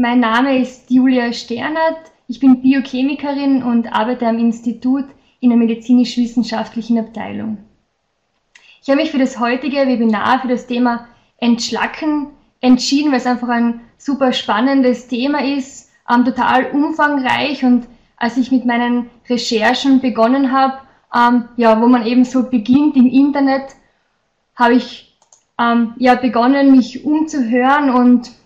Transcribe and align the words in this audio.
Mein 0.00 0.20
Name 0.20 0.60
ist 0.60 0.92
Julia 0.92 1.32
Sternert. 1.32 2.12
Ich 2.28 2.38
bin 2.38 2.62
Biochemikerin 2.62 3.64
und 3.64 3.92
arbeite 3.92 4.28
am 4.28 4.38
Institut 4.38 5.06
in 5.40 5.50
der 5.50 5.58
medizinisch-wissenschaftlichen 5.58 7.00
Abteilung. 7.00 7.58
Ich 8.80 8.88
habe 8.88 9.00
mich 9.00 9.10
für 9.10 9.18
das 9.18 9.40
heutige 9.40 9.88
Webinar 9.88 10.40
für 10.40 10.46
das 10.46 10.68
Thema 10.68 11.08
Entschlacken 11.38 12.28
entschieden, 12.60 13.10
weil 13.10 13.18
es 13.18 13.26
einfach 13.26 13.48
ein 13.48 13.80
super 13.96 14.32
spannendes 14.32 15.08
Thema 15.08 15.42
ist, 15.42 15.90
ähm, 16.08 16.24
total 16.24 16.66
umfangreich 16.66 17.64
und 17.64 17.88
als 18.18 18.36
ich 18.36 18.52
mit 18.52 18.64
meinen 18.66 19.10
Recherchen 19.28 20.00
begonnen 20.00 20.52
habe, 20.52 20.78
ähm, 21.12 21.48
ja, 21.56 21.82
wo 21.82 21.88
man 21.88 22.06
eben 22.06 22.24
so 22.24 22.48
beginnt 22.48 22.94
im 22.94 23.08
Internet, 23.08 23.74
habe 24.54 24.74
ich 24.74 25.18
ähm, 25.60 25.94
ja 25.96 26.14
begonnen, 26.14 26.70
mich 26.70 27.04
umzuhören 27.04 27.90
und 27.90 28.37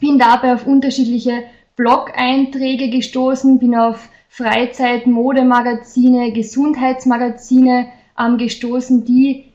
bin 0.00 0.18
dabei 0.18 0.54
auf 0.54 0.66
unterschiedliche 0.66 1.44
Blog-Einträge 1.76 2.90
gestoßen, 2.90 3.58
bin 3.58 3.74
auf 3.74 4.08
Freizeit, 4.28 5.06
Modemagazine, 5.06 6.32
Gesundheitsmagazine 6.32 7.88
ähm, 8.18 8.38
gestoßen, 8.38 9.04
die 9.04 9.46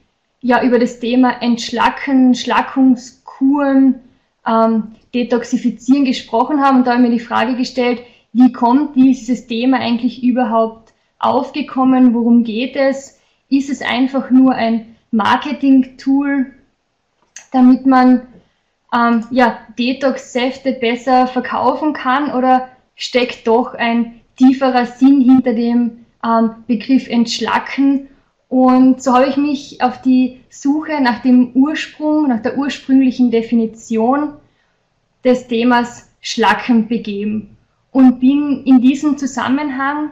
ja 0.41 0.63
über 0.63 0.79
das 0.79 0.99
Thema 0.99 1.41
Entschlacken, 1.41 2.35
Schlackungskuren, 2.35 3.95
ähm, 4.45 4.95
Detoxifizieren 5.13 6.05
gesprochen 6.05 6.61
haben. 6.61 6.77
Und 6.77 6.87
da 6.87 6.91
habe 6.93 7.03
ich 7.03 7.09
mir 7.09 7.15
die 7.15 7.23
Frage 7.23 7.55
gestellt, 7.55 8.01
wie 8.33 8.51
kommt 8.51 8.95
dieses 8.95 9.47
Thema 9.47 9.77
eigentlich 9.77 10.23
überhaupt 10.23 10.93
aufgekommen? 11.19 12.13
Worum 12.13 12.43
geht 12.43 12.75
es? 12.75 13.19
Ist 13.49 13.69
es 13.69 13.81
einfach 13.81 14.29
nur 14.29 14.53
ein 14.53 14.95
Marketing-Tool, 15.11 16.47
damit 17.51 17.85
man 17.85 18.27
ähm, 18.95 19.25
ja, 19.31 19.59
Detox-Säfte 19.77 20.73
besser 20.73 21.27
verkaufen 21.27 21.93
kann 21.93 22.31
oder 22.31 22.69
steckt 22.95 23.47
doch 23.47 23.73
ein 23.73 24.21
tieferer 24.37 24.85
Sinn 24.85 25.21
hinter 25.21 25.53
dem 25.53 26.05
ähm, 26.23 26.51
Begriff 26.67 27.07
Entschlacken? 27.07 28.07
Und 28.47 29.01
so 29.03 29.13
habe 29.13 29.27
ich 29.27 29.37
mich 29.37 29.81
auf 29.81 30.01
die 30.01 30.39
Suche 30.49 31.01
nach 31.01 31.21
dem 31.21 31.51
Ursprung, 31.53 32.29
nach 32.29 32.41
der 32.41 32.57
ursprünglichen 32.57 33.31
Definition 33.31 34.33
des 35.23 35.47
Themas 35.47 36.09
Schlacken 36.21 36.87
begeben 36.87 37.57
und 37.91 38.19
bin 38.19 38.63
in 38.65 38.81
diesem 38.81 39.17
Zusammenhang 39.17 40.11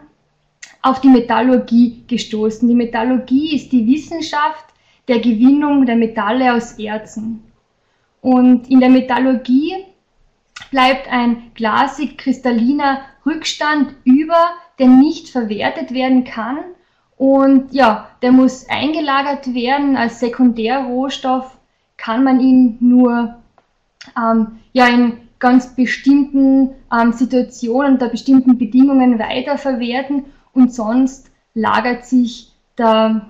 auf 0.82 1.02
die 1.02 1.10
Metallurgie 1.10 2.04
gestoßen. 2.08 2.68
Die 2.68 2.76
Metallurgie 2.76 3.56
ist 3.56 3.72
die 3.72 3.88
Wissenschaft 3.88 4.66
der 5.08 5.20
Gewinnung 5.20 5.86
der 5.86 5.96
Metalle 5.96 6.54
aus 6.54 6.74
Erzen. 6.74 7.44
Und 8.24 8.70
in 8.70 8.80
der 8.80 8.90
Metallurgie 8.90 9.76
bleibt 10.72 11.12
ein 11.12 11.52
glasig 11.56 12.18
kristalliner 12.18 13.02
Rückstand 13.26 13.94
über, 14.06 14.52
der 14.80 14.88
nicht 14.88 15.28
verwertet 15.28 15.94
werden 15.94 16.24
kann. 16.24 16.60
Und 17.18 17.74
ja, 17.74 18.08
der 18.22 18.32
muss 18.32 18.68
eingelagert 18.70 19.54
werden 19.54 19.98
als 19.98 20.22
Sekundärrohstoff, 20.22 21.58
kann 21.98 22.24
man 22.24 22.40
ihn 22.40 22.78
nur 22.80 23.36
ähm, 24.18 24.60
ja, 24.72 24.88
in 24.88 25.18
ganz 25.38 25.76
bestimmten 25.76 26.70
ähm, 26.94 27.12
Situationen, 27.12 27.94
unter 27.94 28.08
bestimmten 28.08 28.58
Bedingungen 28.58 29.20
weiterverwerten 29.20 30.26
und 30.54 30.74
sonst 30.74 31.30
lagert 31.54 32.06
sich 32.06 32.54
der, 32.78 33.28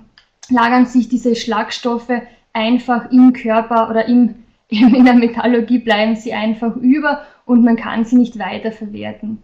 lagern 0.50 0.86
sich 0.86 1.08
diese 1.08 1.34
Schlagstoffe 1.34 2.12
einfach 2.52 3.10
im 3.10 3.32
Körper 3.32 3.90
oder 3.90 4.06
im 4.06 4.43
in 4.68 5.04
der 5.04 5.14
Metallurgie 5.14 5.78
bleiben 5.78 6.16
sie 6.16 6.32
einfach 6.32 6.76
über 6.76 7.24
und 7.46 7.64
man 7.64 7.76
kann 7.76 8.04
sie 8.04 8.16
nicht 8.16 8.38
weiterverwerten. 8.38 9.42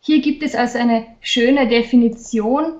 Hier 0.00 0.20
gibt 0.20 0.42
es 0.42 0.54
also 0.54 0.78
eine 0.78 1.06
schöne 1.20 1.66
Definition 1.66 2.74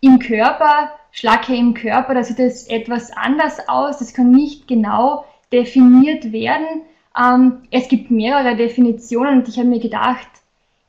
im 0.00 0.18
Körper, 0.18 0.92
Schlacke 1.12 1.54
im 1.54 1.74
Körper, 1.74 2.14
da 2.14 2.24
sieht 2.24 2.40
es 2.40 2.66
etwas 2.66 3.12
anders 3.12 3.68
aus, 3.68 3.98
das 3.98 4.14
kann 4.14 4.32
nicht 4.32 4.66
genau 4.66 5.24
definiert 5.52 6.32
werden. 6.32 6.82
Ähm, 7.16 7.62
es 7.70 7.88
gibt 7.88 8.10
mehrere 8.10 8.56
Definitionen 8.56 9.38
und 9.38 9.48
ich 9.48 9.58
habe 9.58 9.68
mir 9.68 9.78
gedacht, 9.78 10.26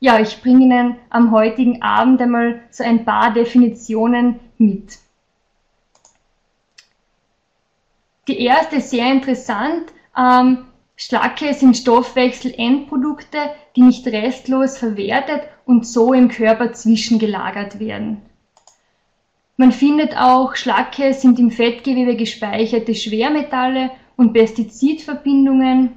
ja, 0.00 0.18
ich 0.18 0.42
bringe 0.42 0.64
Ihnen 0.64 0.96
am 1.10 1.30
heutigen 1.30 1.82
Abend 1.82 2.20
einmal 2.20 2.60
so 2.70 2.82
ein 2.82 3.04
paar 3.04 3.32
Definitionen 3.32 4.40
mit. 4.58 4.98
Die 8.26 8.40
erste 8.40 8.76
ist 8.76 8.90
sehr 8.90 9.10
interessant 9.12 9.92
ähm, 10.16 10.64
Schlacke 10.96 11.54
sind 11.54 11.76
Stoffwechselendprodukte, 11.76 13.38
die 13.74 13.82
nicht 13.82 14.06
restlos 14.06 14.78
verwertet 14.78 15.42
und 15.66 15.86
so 15.86 16.12
im 16.12 16.28
Körper 16.28 16.72
zwischengelagert 16.72 17.80
werden. 17.80 18.22
Man 19.56 19.72
findet 19.72 20.16
auch, 20.16 20.56
Schlacke 20.56 21.12
sind 21.14 21.38
im 21.38 21.50
Fettgewebe 21.50 22.16
gespeicherte 22.16 22.94
Schwermetalle 22.94 23.90
und 24.16 24.32
Pestizidverbindungen, 24.32 25.96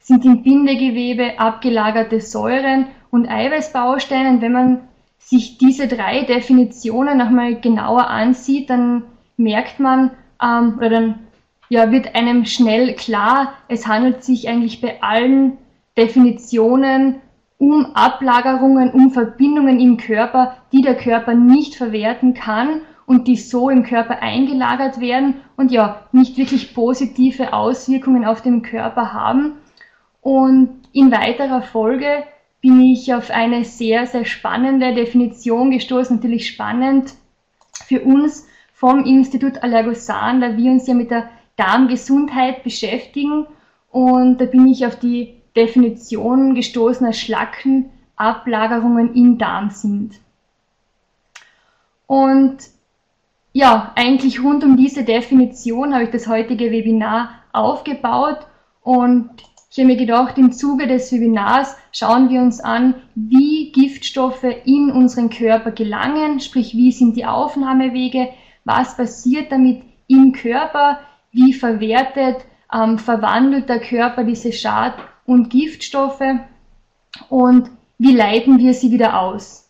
sind 0.00 0.24
im 0.24 0.42
Bindegewebe 0.42 1.38
abgelagerte 1.38 2.20
Säuren 2.20 2.86
und 3.10 3.28
Eiweißbausteine. 3.28 4.40
wenn 4.40 4.52
man 4.52 4.80
sich 5.18 5.58
diese 5.58 5.86
drei 5.86 6.22
Definitionen 6.22 7.18
nochmal 7.18 7.60
genauer 7.60 8.06
ansieht, 8.08 8.70
dann 8.70 9.02
merkt 9.36 9.78
man, 9.78 10.12
ähm, 10.42 10.76
oder 10.78 10.88
dann 10.88 11.27
ja, 11.68 11.90
wird 11.90 12.14
einem 12.14 12.44
schnell 12.44 12.94
klar, 12.94 13.54
es 13.68 13.86
handelt 13.86 14.24
sich 14.24 14.48
eigentlich 14.48 14.80
bei 14.80 15.02
allen 15.02 15.58
Definitionen 15.96 17.16
um 17.58 17.86
Ablagerungen, 17.94 18.90
um 18.90 19.10
Verbindungen 19.10 19.80
im 19.80 19.96
Körper, 19.96 20.56
die 20.72 20.82
der 20.82 20.96
Körper 20.96 21.34
nicht 21.34 21.74
verwerten 21.74 22.34
kann 22.34 22.82
und 23.04 23.26
die 23.26 23.36
so 23.36 23.68
im 23.68 23.82
Körper 23.82 24.22
eingelagert 24.22 25.00
werden 25.00 25.40
und 25.56 25.72
ja, 25.72 26.02
nicht 26.12 26.36
wirklich 26.36 26.74
positive 26.74 27.52
Auswirkungen 27.52 28.24
auf 28.24 28.42
den 28.42 28.62
Körper 28.62 29.12
haben. 29.12 29.54
Und 30.20 30.82
in 30.92 31.10
weiterer 31.10 31.62
Folge 31.62 32.24
bin 32.60 32.80
ich 32.80 33.12
auf 33.14 33.30
eine 33.30 33.64
sehr, 33.64 34.06
sehr 34.06 34.24
spannende 34.24 34.94
Definition 34.94 35.70
gestoßen, 35.70 36.16
natürlich 36.16 36.48
spannend 36.48 37.14
für 37.86 38.02
uns 38.02 38.46
vom 38.72 39.04
Institut 39.04 39.62
Allergosan, 39.62 40.40
da 40.40 40.56
wir 40.56 40.70
uns 40.70 40.86
ja 40.86 40.94
mit 40.94 41.10
der 41.10 41.28
Darmgesundheit 41.58 42.64
beschäftigen. 42.64 43.46
Und 43.90 44.40
da 44.40 44.46
bin 44.46 44.66
ich 44.68 44.86
auf 44.86 44.96
die 44.96 45.34
Definition 45.56 46.54
gestoßen, 46.54 47.06
dass 47.06 47.18
Schlacken 47.18 47.90
Ablagerungen 48.16 49.14
im 49.14 49.38
Darm 49.38 49.70
sind. 49.70 50.14
Und 52.06 52.58
ja, 53.52 53.92
eigentlich 53.96 54.42
rund 54.42 54.64
um 54.64 54.76
diese 54.76 55.04
Definition 55.04 55.94
habe 55.94 56.04
ich 56.04 56.10
das 56.10 56.26
heutige 56.26 56.70
Webinar 56.70 57.30
aufgebaut 57.52 58.46
und 58.82 59.30
ich 59.70 59.78
habe 59.78 59.88
mir 59.88 59.96
gedacht, 59.96 60.38
im 60.38 60.50
Zuge 60.52 60.86
des 60.86 61.12
Webinars 61.12 61.76
schauen 61.92 62.30
wir 62.30 62.40
uns 62.40 62.60
an, 62.60 62.94
wie 63.14 63.70
Giftstoffe 63.72 64.46
in 64.64 64.90
unseren 64.90 65.28
Körper 65.28 65.72
gelangen, 65.72 66.40
sprich 66.40 66.74
wie 66.74 66.90
sind 66.90 67.16
die 67.16 67.26
Aufnahmewege, 67.26 68.30
was 68.64 68.96
passiert 68.96 69.52
damit 69.52 69.82
im 70.06 70.32
Körper, 70.32 71.00
wie 71.32 71.52
verwertet, 71.52 72.44
ähm, 72.72 72.98
verwandelt 72.98 73.68
der 73.68 73.80
Körper 73.80 74.24
diese 74.24 74.52
Schad- 74.52 74.98
und 75.26 75.50
Giftstoffe 75.50 76.22
und 77.28 77.70
wie 77.98 78.14
leiten 78.14 78.58
wir 78.58 78.74
sie 78.74 78.90
wieder 78.90 79.20
aus. 79.20 79.68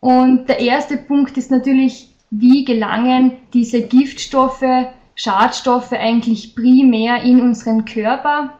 Und 0.00 0.48
der 0.48 0.60
erste 0.60 0.96
Punkt 0.96 1.36
ist 1.36 1.50
natürlich, 1.50 2.14
wie 2.30 2.64
gelangen 2.64 3.32
diese 3.52 3.82
Giftstoffe, 3.82 4.86
Schadstoffe 5.14 5.92
eigentlich 5.92 6.54
primär 6.54 7.22
in 7.22 7.40
unseren 7.40 7.84
Körper 7.84 8.58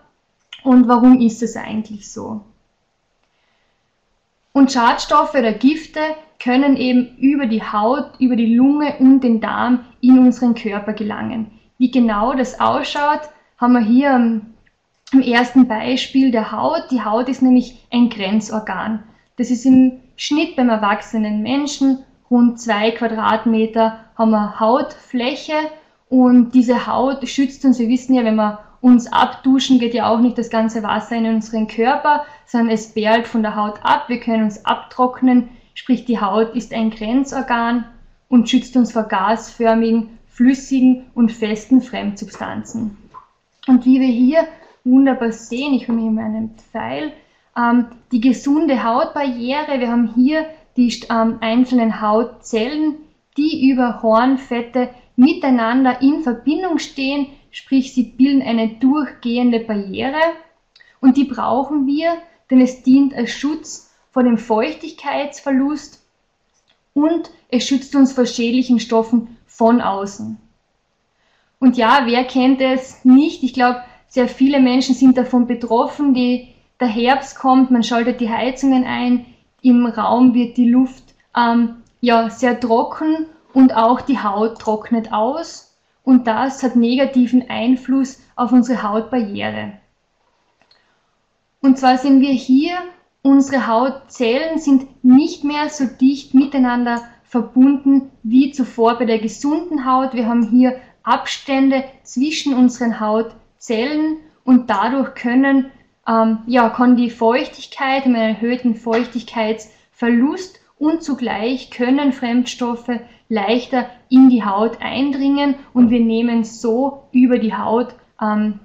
und 0.65 0.88
warum 0.88 1.21
ist 1.21 1.43
es 1.43 1.56
eigentlich 1.56 2.10
so? 2.10 2.41
Und 4.53 4.72
Schadstoffe 4.72 5.34
oder 5.34 5.53
Gifte 5.53 6.01
können 6.41 6.77
eben 6.77 7.16
über 7.18 7.47
die 7.47 7.63
Haut, 7.63 8.18
über 8.18 8.34
die 8.34 8.57
Lunge 8.57 8.97
und 8.98 9.21
den 9.21 9.41
Darm 9.41 9.84
in 10.01 10.18
unseren 10.18 10.54
Körper 10.54 10.95
gelangen. 10.95 11.58
Wie 11.78 11.91
genau 11.91 12.34
das 12.34 12.60
ausschaut, 12.60 13.21
haben 13.57 13.72
wir 13.72 13.80
hier 13.80 14.42
im 15.13 15.22
ersten 15.22 15.69
Beispiel 15.69 16.30
der 16.30 16.53
Haut. 16.53 16.91
Die 16.91 17.04
Haut 17.04 17.28
ist 17.28 17.41
nämlich 17.41 17.86
ein 17.92 18.10
Grenzorgan. 18.10 19.04
Das 19.36 19.51
ist 19.51 19.65
im 19.65 20.01
Schnitt 20.16 20.57
beim 20.57 20.69
erwachsenen 20.69 21.42
Menschen 21.42 22.04
rund 22.30 22.60
zwei 22.60 22.91
Quadratmeter 22.91 24.01
haben 24.16 24.30
wir 24.33 24.60
Hautfläche 24.60 25.54
und 26.09 26.53
diese 26.53 26.86
Haut 26.86 27.27
schützt 27.28 27.65
uns. 27.65 27.78
Wir 27.78 27.89
wissen 27.89 28.15
ja, 28.15 28.25
wenn 28.25 28.34
wir 28.34 28.59
uns 28.80 29.10
abduschen, 29.13 29.78
geht 29.78 29.95
ja 29.95 30.09
auch 30.09 30.19
nicht 30.19 30.39
das 30.39 30.51
ganze 30.51 30.83
Wasser 30.83 31.16
in 31.16 31.27
unseren 31.27 31.69
Körper, 31.69 32.25
sondern 32.47 32.75
es 32.75 32.92
perlt 32.92 33.27
von 33.27 33.42
der 33.42 33.57
Haut 33.57 33.84
ab. 33.84 34.09
Wir 34.09 34.21
können 34.21 34.45
uns 34.45 34.65
abtrocknen, 34.65 35.48
sprich 35.75 36.04
die 36.04 36.21
Haut 36.21 36.54
ist 36.54 36.75
ein 36.75 36.91
Grenzorgan 36.91 37.84
und 38.28 38.48
schützt 38.48 38.77
uns 38.77 38.92
vor 38.92 39.04
gasförmigen 39.04 40.17
flüssigen 40.39 41.07
und 41.17 41.33
festen 41.33 41.83
Fremdsubstanzen. 41.83 42.97
Und 43.67 43.85
wie 43.85 43.99
wir 43.99 44.07
hier 44.07 44.47
wunderbar 44.85 45.33
sehen. 45.33 45.75
Ich 45.75 45.89
habe 45.89 45.99
hier 45.99 46.13
meinen 46.13 46.55
Pfeil. 46.71 47.13
Ähm, 47.57 47.87
die 48.13 48.21
gesunde 48.21 48.85
Hautbarriere. 48.85 49.81
Wir 49.81 49.91
haben 49.91 50.15
hier 50.15 50.47
die 50.77 50.95
ähm, 51.11 51.39
einzelnen 51.41 52.01
Hautzellen, 52.01 52.95
die 53.37 53.69
über 53.69 54.01
Hornfette 54.01 54.91
miteinander 55.17 56.01
in 56.01 56.23
Verbindung 56.23 56.79
stehen, 56.79 57.27
sprich 57.51 57.93
sie 57.93 58.05
bilden 58.05 58.43
eine 58.43 58.69
durchgehende 58.69 59.59
Barriere 59.59 60.21
und 61.01 61.17
die 61.17 61.25
brauchen 61.25 61.89
wir, 61.89 62.13
denn 62.49 62.61
es 62.61 62.85
dient 62.85 63.13
als 63.13 63.33
Schutz 63.33 63.93
vor 64.13 64.23
dem 64.23 64.39
Feuchtigkeitsverlust 64.39 66.01
und 66.95 67.31
es 67.49 67.67
schützt 67.67 67.97
uns 67.97 68.13
vor 68.13 68.27
schädlichen 68.27 68.79
Stoffen 68.79 69.38
von 69.59 69.81
außen. 69.81 70.39
Und 71.59 71.77
ja, 71.77 72.03
wer 72.05 72.25
kennt 72.25 72.60
es 72.60 73.05
nicht? 73.05 73.43
Ich 73.43 73.53
glaube, 73.53 73.83
sehr 74.07 74.28
viele 74.28 74.60
Menschen 74.60 74.95
sind 74.95 75.19
davon 75.19 75.49
betroffen. 75.49 76.15
Die, 76.15 76.55
der 76.78 76.87
Herbst 76.87 77.37
kommt, 77.37 77.72
man 77.72 77.83
schaltet 77.83 78.21
die 78.21 78.31
Heizungen 78.31 78.84
ein, 78.84 79.27
im 79.60 79.84
Raum 79.87 80.33
wird 80.34 80.57
die 80.57 80.71
Luft 80.71 81.03
ähm, 81.37 81.83
ja, 82.01 82.31
sehr 82.31 82.60
trocken 82.60 83.27
und 83.53 83.75
auch 83.75 84.01
die 84.01 84.22
Haut 84.22 84.60
trocknet 84.60 85.13
aus 85.13 85.77
und 86.04 86.28
das 86.28 86.63
hat 86.63 86.77
negativen 86.77 87.51
Einfluss 87.51 88.22
auf 88.37 88.53
unsere 88.53 88.84
Hautbarriere. 88.84 89.72
Und 91.61 91.77
zwar 91.77 91.99
sehen 91.99 92.21
wir 92.21 92.33
hier, 92.33 92.77
unsere 93.22 93.66
Hautzellen 93.66 94.61
sind 94.61 95.04
nicht 95.04 95.43
mehr 95.43 95.69
so 95.69 95.87
dicht 95.87 96.34
miteinander 96.34 97.03
verbunden 97.28 98.10
wie 98.22 98.51
zuvor 98.53 98.98
bei 98.98 99.04
der 99.04 99.19
gesunden 99.19 99.84
Haut. 99.84 100.15
Wir 100.15 100.27
haben 100.27 100.51
hier 100.51 100.80
Abstände 101.03 101.84
zwischen 102.03 102.54
unseren 102.54 103.01
Hautzellen 103.01 104.19
und 104.45 104.71
dadurch 104.71 105.15
können, 105.15 105.71
ähm, 106.09 106.39
ja, 106.47 106.71
kann 106.71 106.97
die 106.97 107.10
Feuchtigkeit, 107.10 108.04
einen 108.04 108.15
erhöhten 108.15 108.75
Feuchtigkeitsverlust 108.75 110.60
und 110.78 111.03
zugleich 111.03 111.71
können 111.71 112.13
Fremdstoffe 112.13 113.01
leichter 113.28 113.91
in 114.09 114.30
die 114.30 114.45
Haut 114.45 114.80
eindringen 114.80 115.57
und 115.75 115.91
wir 115.91 116.01
nehmen 116.01 116.45
so 116.45 117.04
über 117.13 117.39
die 117.39 117.54
Haut 117.54 117.95
ähm, 118.22 118.60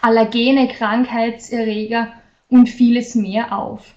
Allergene, 0.00 0.68
Krankheitserreger 0.68 2.12
und 2.48 2.68
vieles 2.68 3.14
mehr 3.14 3.56
auf. 3.56 3.94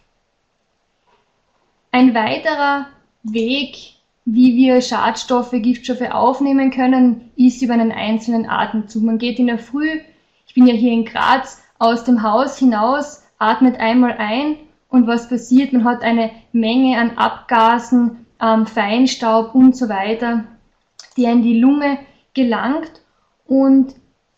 Ein 1.92 2.14
weiterer 2.14 2.88
Weg, 3.24 3.99
wie 4.34 4.56
wir 4.56 4.82
Schadstoffe, 4.82 5.52
Giftstoffe 5.52 6.10
aufnehmen 6.12 6.72
können, 6.72 7.32
ist 7.36 7.62
über 7.62 7.74
einen 7.74 7.92
einzelnen 7.92 8.48
Atemzug. 8.48 9.04
Man 9.04 9.18
geht 9.18 9.40
in 9.40 9.48
der 9.48 9.58
Früh, 9.58 10.00
ich 10.46 10.54
bin 10.54 10.68
ja 10.68 10.74
hier 10.74 10.92
in 10.92 11.06
Graz, 11.06 11.62
aus 11.80 12.04
dem 12.04 12.22
Haus 12.22 12.58
hinaus, 12.58 13.24
atmet 13.40 13.80
einmal 13.80 14.16
ein 14.18 14.58
und 14.90 15.08
was 15.08 15.30
passiert? 15.30 15.74
Man 15.74 15.84
hat 15.84 16.04
eine 16.04 16.32
Menge 16.52 16.98
an 16.98 17.18
Abgasen, 17.18 18.26
ähm, 18.42 18.68
Feinstaub 18.68 19.56
und 19.56 19.76
so 19.76 19.90
weiter, 19.90 20.44
die 21.18 21.24
in 21.24 21.42
die 21.42 21.60
Lunge 21.60 21.98
gelangt 22.34 23.02
und 23.48 23.96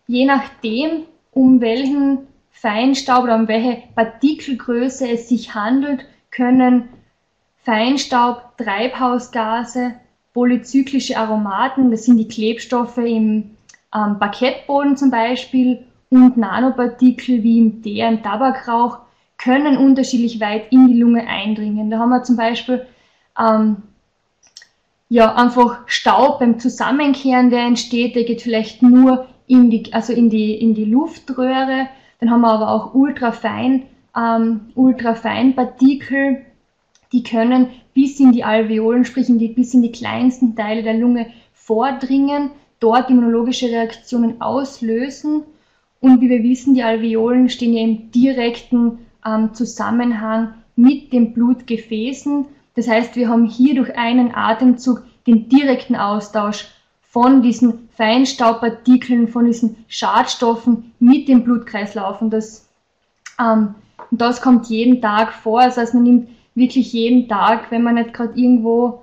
je 0.08 0.26
nachdem, 0.26 1.04
um 1.32 1.62
welchen 1.62 2.28
Feinstaub 2.52 3.24
oder 3.24 3.36
um 3.36 3.48
welche 3.48 3.84
Partikelgröße 3.96 5.10
es 5.10 5.30
sich 5.30 5.56
handelt, 5.56 6.06
können 6.30 6.90
Feinstaub, 7.64 8.58
Treibhausgase, 8.58 9.96
polyzyklische 10.34 11.18
Aromaten, 11.18 11.92
das 11.92 12.06
sind 12.06 12.18
die 12.18 12.28
Klebstoffe 12.28 12.98
im 12.98 13.52
ähm, 13.94 14.20
Parkettboden 14.20 14.98
zum 14.98 15.12
Beispiel, 15.12 15.86
und 16.10 16.36
Nanopartikel 16.36 17.42
wie 17.42 17.60
im 17.60 17.82
Teer, 17.82 18.10
im 18.10 18.22
Tabakrauch, 18.22 19.00
können 19.38 19.78
unterschiedlich 19.78 20.40
weit 20.40 20.72
in 20.72 20.88
die 20.88 21.00
Lunge 21.00 21.26
eindringen. 21.26 21.90
Da 21.90 22.00
haben 22.00 22.10
wir 22.10 22.24
zum 22.24 22.36
Beispiel 22.36 22.86
ähm, 23.40 23.78
ja, 25.10 25.34
einfach 25.36 25.80
Staub 25.88 26.40
beim 26.40 26.60
Zusammenkehren, 26.60 27.50
der 27.50 27.62
entsteht, 27.62 28.16
der 28.16 28.24
geht 28.24 28.42
vielleicht 28.42 28.84
nur 28.84 29.28
in 29.48 29.70
die, 29.70 29.92
also 29.94 30.14
in 30.14 30.30
die, 30.30 30.54
in 30.54 30.74
die 30.74 30.86
Luftröhre. 30.86 31.88
Dann 32.20 32.30
haben 32.30 32.42
wir 32.42 32.52
aber 32.52 32.72
auch 32.72 32.94
ultrafein, 32.94 33.84
ähm, 34.16 34.70
ultrafeinpartikel, 34.76 36.46
die 37.12 37.24
können 37.24 37.70
bis 37.94 38.20
in 38.20 38.32
die 38.32 38.44
Alveolen, 38.44 39.06
sprich 39.06 39.30
in 39.30 39.40
die, 39.40 39.50
bis 39.50 39.74
in 39.74 39.82
die 39.82 39.92
kleinsten 39.92 40.56
Teile 40.56 40.84
der 40.84 40.94
Lunge 40.96 41.28
vordringen, 41.54 42.52
dort 42.80 43.10
immunologische 43.10 43.68
Reaktionen 43.68 44.42
auslösen. 44.42 45.44
Und 46.00 46.22
wie 46.22 46.30
wir 46.30 46.44
wissen, 46.44 46.74
die 46.74 46.84
Alveolen 46.84 47.50
stehen 47.50 47.74
ja 47.74 47.84
im 47.84 48.12
direkten 48.12 49.00
ähm, 49.26 49.54
Zusammenhang 49.54 50.54
mit 50.76 51.14
den 51.14 51.34
Blutgefäßen 51.34 52.46
das 52.76 52.88
heißt, 52.88 53.16
wir 53.16 53.30
haben 53.30 53.46
hier 53.46 53.76
durch 53.76 53.96
einen 53.98 54.34
Atemzug 54.34 55.04
den 55.28 55.50
direkten 55.50 55.96
Austausch 55.96 56.68
von 57.02 57.42
diesen 57.42 57.90
Feinstaubpartikeln, 57.96 59.28
von 59.28 59.46
diesen 59.46 59.84
Schadstoffen 59.88 60.94
mit 61.00 61.28
dem 61.28 61.44
Blutkreislauf. 61.44 62.22
Und 62.22 62.32
das, 62.32 62.70
ähm, 63.40 63.76
das 64.12 64.42
kommt 64.42 64.68
jeden 64.68 65.02
Tag 65.02 65.34
vor. 65.34 65.62
Das 65.62 65.78
heißt, 65.78 65.94
man 65.94 66.04
nimmt 66.04 66.30
wirklich 66.56 66.94
jeden 66.94 67.28
Tag, 67.28 67.72
wenn 67.72 67.84
man 67.84 67.96
nicht 67.96 68.14
gerade 68.14 68.40
irgendwo 68.40 69.02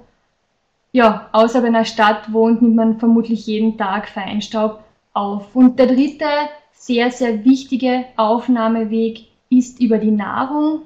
ja, 0.93 1.29
außer 1.33 1.62
einer 1.62 1.85
Stadt 1.85 2.33
wohnt, 2.33 2.62
nimmt 2.62 2.77
man 2.77 2.99
vermutlich 2.99 3.47
jeden 3.47 3.77
Tag 3.77 4.09
Feinstaub 4.09 4.83
auf. 5.12 5.55
Und 5.55 5.79
der 5.79 5.87
dritte 5.87 6.25
sehr, 6.73 7.11
sehr 7.11 7.45
wichtige 7.45 8.06
Aufnahmeweg 8.17 9.27
ist 9.50 9.81
über 9.81 9.99
die 9.99 10.11
Nahrung 10.11 10.83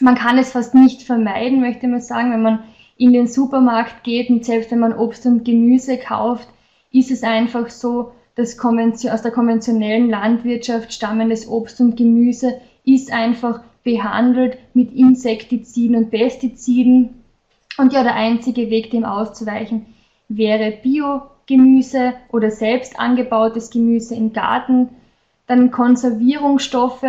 man 0.00 0.14
kann 0.14 0.38
es 0.38 0.52
fast 0.52 0.74
nicht 0.74 1.02
vermeiden, 1.02 1.60
möchte 1.60 1.86
man 1.86 2.00
sagen, 2.00 2.32
wenn 2.32 2.42
man 2.42 2.64
in 2.96 3.12
den 3.12 3.26
Supermarkt 3.26 4.04
geht 4.04 4.30
und 4.30 4.44
selbst 4.44 4.70
wenn 4.70 4.78
man 4.78 4.96
Obst 4.96 5.26
und 5.26 5.44
Gemüse 5.44 5.98
kauft, 5.98 6.48
ist 6.92 7.10
es 7.10 7.22
einfach 7.22 7.68
so, 7.70 8.12
dass 8.36 8.58
aus 8.58 9.22
der 9.22 9.30
konventionellen 9.30 10.10
Landwirtschaft 10.10 10.92
stammendes 10.92 11.48
Obst 11.48 11.80
und 11.80 11.96
Gemüse 11.96 12.60
ist 12.84 13.12
einfach 13.12 13.60
behandelt 13.84 14.58
mit 14.72 14.92
Insektiziden 14.92 15.96
und 15.96 16.10
Pestiziden. 16.10 17.22
Und 17.78 17.92
ja, 17.92 18.02
der 18.02 18.14
einzige 18.14 18.70
Weg, 18.70 18.90
dem 18.90 19.04
auszuweichen, 19.04 19.86
wäre 20.28 20.72
Biogemüse 20.82 22.14
oder 22.32 22.50
selbst 22.50 22.98
angebautes 22.98 23.70
Gemüse 23.70 24.14
im 24.14 24.32
Garten. 24.32 24.88
Dann 25.46 25.70
Konservierungsstoffe, 25.70 27.04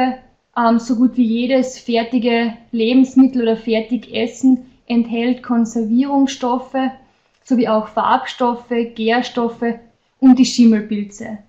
ähm, 0.57 0.80
so 0.80 0.95
gut 0.95 1.18
wie 1.18 1.25
jedes 1.25 1.80
fertige 1.80 2.54
Lebensmittel 2.72 3.41
oder 3.41 3.58
Fertigessen 3.58 4.65
enthält 4.88 5.41
Konservierungsstoffe 5.41 6.91
sowie 7.44 7.67
auch 7.67 7.88
Farbstoffe, 7.88 8.74
Gärstoffe 8.96 9.75
und 10.20 10.38
die 10.38 10.46
Schimmelpilze. 10.46 11.39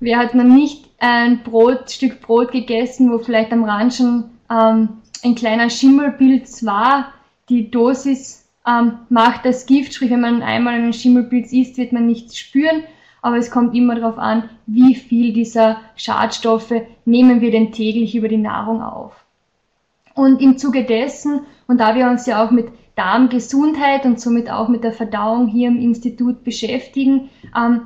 Wer 0.00 0.18
hat 0.18 0.34
noch 0.34 0.44
nicht 0.44 0.86
ein 0.98 1.42
Brot, 1.42 1.90
Stück 1.90 2.20
Brot 2.20 2.52
gegessen, 2.52 3.12
wo 3.12 3.18
vielleicht 3.18 3.52
am 3.52 3.64
Rand 3.64 3.94
schon 3.94 4.24
ähm, 4.50 4.88
ein 5.22 5.34
kleiner 5.34 5.70
Schimmelpilz 5.70 6.64
war? 6.64 7.12
Die 7.48 7.70
Dosis 7.70 8.48
ähm, 8.66 8.98
macht 9.08 9.44
das 9.44 9.66
Gift, 9.66 9.94
sprich 9.94 10.10
wenn 10.10 10.20
man 10.20 10.42
einmal 10.42 10.74
einen 10.74 10.92
Schimmelpilz 10.92 11.52
isst, 11.52 11.78
wird 11.78 11.92
man 11.92 12.06
nichts 12.06 12.38
spüren 12.38 12.82
aber 13.22 13.36
es 13.36 13.50
kommt 13.50 13.74
immer 13.74 13.94
darauf 13.94 14.18
an, 14.18 14.48
wie 14.66 14.94
viel 14.94 15.32
dieser 15.32 15.80
Schadstoffe 15.96 16.72
nehmen 17.04 17.40
wir 17.40 17.50
denn 17.50 17.72
täglich 17.72 18.14
über 18.14 18.28
die 18.28 18.36
Nahrung 18.36 18.82
auf. 18.82 19.24
Und 20.14 20.40
im 20.40 20.58
Zuge 20.58 20.84
dessen, 20.84 21.40
und 21.66 21.78
da 21.78 21.94
wir 21.94 22.08
uns 22.08 22.26
ja 22.26 22.44
auch 22.44 22.50
mit 22.50 22.68
Darmgesundheit 22.96 24.04
und 24.04 24.20
somit 24.20 24.50
auch 24.50 24.68
mit 24.68 24.84
der 24.84 24.92
Verdauung 24.92 25.46
hier 25.46 25.68
im 25.68 25.80
Institut 25.80 26.44
beschäftigen, 26.44 27.30
ähm, 27.56 27.82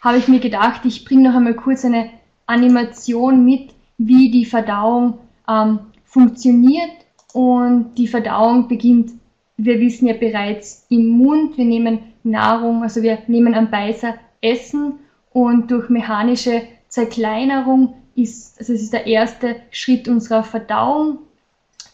habe 0.00 0.18
ich 0.18 0.28
mir 0.28 0.40
gedacht, 0.40 0.84
ich 0.84 1.04
bringe 1.04 1.28
noch 1.28 1.36
einmal 1.36 1.54
kurz 1.54 1.84
eine 1.84 2.10
Animation 2.46 3.44
mit, 3.44 3.70
wie 3.98 4.30
die 4.30 4.44
Verdauung 4.44 5.18
ähm, 5.48 5.80
funktioniert. 6.04 6.90
Und 7.32 7.94
die 7.96 8.08
Verdauung 8.08 8.68
beginnt, 8.68 9.12
wir 9.56 9.80
wissen 9.80 10.06
ja 10.06 10.14
bereits 10.14 10.86
im 10.88 11.08
Mund. 11.08 11.58
Wir 11.58 11.64
nehmen 11.64 12.00
Nahrung, 12.22 12.82
also 12.82 13.02
wir 13.02 13.18
nehmen 13.26 13.54
am 13.54 13.70
Beißer 13.70 14.14
Essen 14.40 14.94
und 15.32 15.70
durch 15.70 15.88
mechanische 15.88 16.62
Zerkleinerung 16.88 17.94
ist, 18.14 18.58
also 18.58 18.72
es 18.72 18.82
ist 18.82 18.92
der 18.92 19.06
erste 19.06 19.56
Schritt 19.70 20.08
unserer 20.08 20.42
Verdauung. 20.42 21.18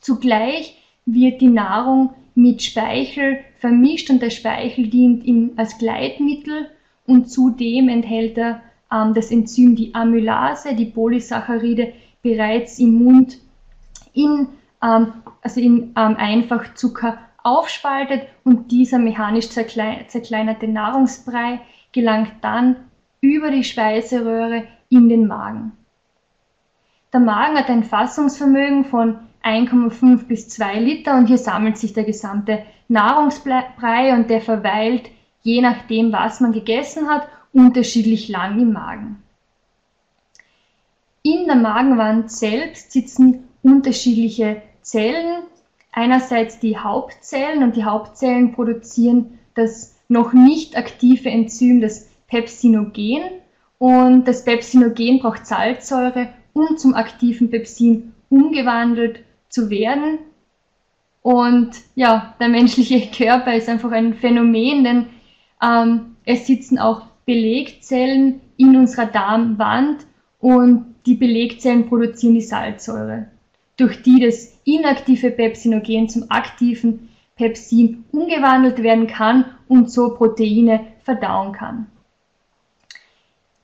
Zugleich 0.01 0.79
wird 1.07 1.41
die 1.41 1.49
Nahrung 1.49 2.11
mit 2.35 2.63
Speichel 2.63 3.39
vermischt 3.59 4.11
und 4.11 4.21
der 4.21 4.31
Speichel 4.31 4.89
dient 4.89 5.25
ihm 5.25 5.53
als 5.57 5.79
Gleitmittel 5.79 6.71
und 7.07 7.31
zudem 7.31 7.89
enthält 7.89 8.39
er 8.39 8.61
ähm, 8.93 9.15
das 9.15 9.31
Enzym 9.31 9.77
die 9.77 9.95
Amylase, 9.95 10.75
die 10.75 10.87
Polysaccharide 10.87 11.93
bereits 12.23 12.79
im 12.79 12.95
Mund 12.95 13.39
in, 14.13 14.49
ähm, 14.83 15.13
also 15.43 15.61
in 15.61 15.93
ähm, 15.97 16.17
Einfachzucker 16.17 17.19
aufspaltet 17.43 18.23
und 18.45 18.71
dieser 18.71 18.99
mechanisch 18.99 19.51
zerkleinerte 19.51 20.67
Nahrungsbrei 20.67 21.61
gelangt 21.93 22.33
dann 22.41 22.77
über 23.21 23.51
die 23.51 23.65
Speiseröhre 23.65 24.65
in 24.89 25.09
den 25.09 25.27
Magen. 25.27 25.73
Der 27.13 27.21
Magen 27.21 27.57
hat 27.57 27.69
ein 27.69 27.85
Fassungsvermögen 27.85 28.87
von 28.87 29.19
1,5 29.45 30.25
bis 30.25 30.49
2 30.49 30.81
Liter 30.81 31.17
und 31.17 31.27
hier 31.27 31.39
sammelt 31.39 31.77
sich 31.77 31.93
der 31.93 32.05
gesamte 32.05 32.65
Nahrungsbrei 32.89 34.15
und 34.15 34.31
der 34.31 34.41
verweilt, 34.41 35.11
je 35.45 35.61
nachdem, 35.61 36.11
was 36.13 36.41
man 36.41 36.53
gegessen 36.53 37.09
hat, 37.09 37.29
unterschiedlich 37.53 38.29
lang 38.29 38.59
im 38.61 38.73
Magen. 38.73 39.23
In 41.23 41.47
der 41.47 41.57
Magenwand 41.57 42.31
selbst 42.31 42.93
sitzen 42.93 43.45
unterschiedliche 43.63 44.61
Zellen. 44.83 45.45
Einerseits 45.93 46.59
die 46.59 46.77
Hauptzellen 46.77 47.63
und 47.63 47.77
die 47.77 47.85
Hauptzellen 47.85 48.53
produzieren 48.53 49.39
das 49.55 49.95
noch 50.09 50.33
nicht 50.33 50.77
aktive 50.77 51.31
Enzym, 51.31 51.81
das 51.81 52.09
Pepsinogen. 52.27 53.23
Und 53.79 54.27
das 54.27 54.45
Pepsinogen 54.45 55.21
braucht 55.21 55.47
Salzsäure, 55.47 56.31
um 56.53 56.77
zum 56.77 56.95
aktiven 56.95 57.51
Pepsin 57.51 58.13
umgewandelt 58.29 59.21
zu 59.49 59.71
werden. 59.71 60.19
Und 61.23 61.71
ja, 61.95 62.35
der 62.41 62.49
menschliche 62.49 63.11
Körper 63.17 63.55
ist 63.55 63.69
einfach 63.69 63.93
ein 63.93 64.15
Phänomen, 64.15 64.85
denn 64.85 65.07
ähm, 65.63 66.17
es 66.25 66.47
sitzen 66.47 66.79
auch 66.79 67.03
Belegzellen 67.27 68.41
in 68.57 68.77
unserer 68.77 69.07
Darmwand 69.07 70.07
und 70.41 70.95
die 71.07 71.15
Belegzellen 71.15 71.89
produzieren 71.89 72.35
die 72.35 72.41
Salzsäure, 72.41 73.29
durch 73.77 74.03
die 74.03 74.21
das 74.21 74.53
inaktive 74.65 75.31
Pepsinogen 75.31 76.09
zum 76.09 76.31
aktiven 76.31 77.09
Pepsin 77.37 78.05
umgewandelt 78.13 78.83
werden 78.83 79.07
kann 79.07 79.45
und 79.69 79.91
so 79.91 80.15
Proteine 80.15 80.81
verdauen 81.03 81.53
kann. 81.53 81.87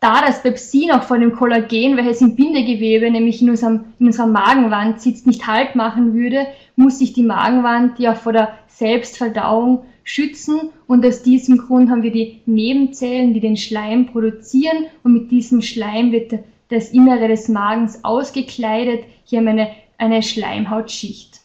Da 0.01 0.23
das 0.23 0.43
Pepsin 0.43 0.91
auch 0.93 1.03
von 1.03 1.21
dem 1.21 1.33
Kollagen, 1.33 1.97
welches 1.97 2.23
im 2.23 2.35
Bindegewebe, 2.35 3.11
nämlich 3.11 3.43
in, 3.43 3.51
unserem, 3.51 3.85
in 3.99 4.07
unserer 4.07 4.27
Magenwand 4.27 5.01
sitzt, 5.01 5.27
nicht 5.27 5.47
Halt 5.47 5.75
machen 5.75 6.15
würde, 6.15 6.47
muss 6.75 6.99
sich 6.99 7.13
die 7.13 7.23
Magenwand 7.23 7.99
ja 7.99 8.15
vor 8.15 8.33
der 8.33 8.59
Selbstverdauung 8.69 9.85
schützen 10.04 10.71
und 10.87 11.04
aus 11.04 11.23
diesem 11.23 11.59
Grund 11.59 11.90
haben 11.90 12.02
wir 12.02 12.12
die 12.12 12.40
Nebenzellen, 12.47 13.35
die 13.35 13.40
den 13.40 13.57
Schleim 13.57 14.07
produzieren 14.07 14.87
und 15.02 15.12
mit 15.12 15.30
diesem 15.30 15.62
Schleim 15.62 16.12
wird 16.12 16.33
das 16.69 16.90
Innere 16.90 17.28
des 17.28 17.49
Magens 17.49 18.04
ausgekleidet. 18.04 19.04
Hier 19.25 19.38
haben 19.38 19.47
wir 19.47 19.52
eine, 19.52 19.71
eine 19.99 20.23
Schleimhautschicht. 20.23 21.40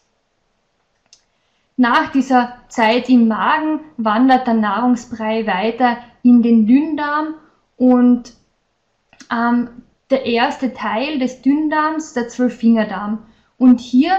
Nach 1.76 2.10
dieser 2.10 2.54
Zeit 2.68 3.08
im 3.10 3.28
Magen 3.28 3.80
wandert 3.98 4.46
der 4.46 4.54
Nahrungsbrei 4.54 5.46
weiter 5.46 5.98
in 6.22 6.42
den 6.42 6.66
Dünndarm 6.66 7.34
und 7.76 8.32
ähm, 9.30 9.68
der 10.10 10.24
erste 10.24 10.72
Teil 10.72 11.18
des 11.18 11.42
Dünndarms, 11.42 12.14
der 12.14 12.28
Zwölffingerdarm. 12.28 13.18
Und 13.58 13.80
hier 13.80 14.16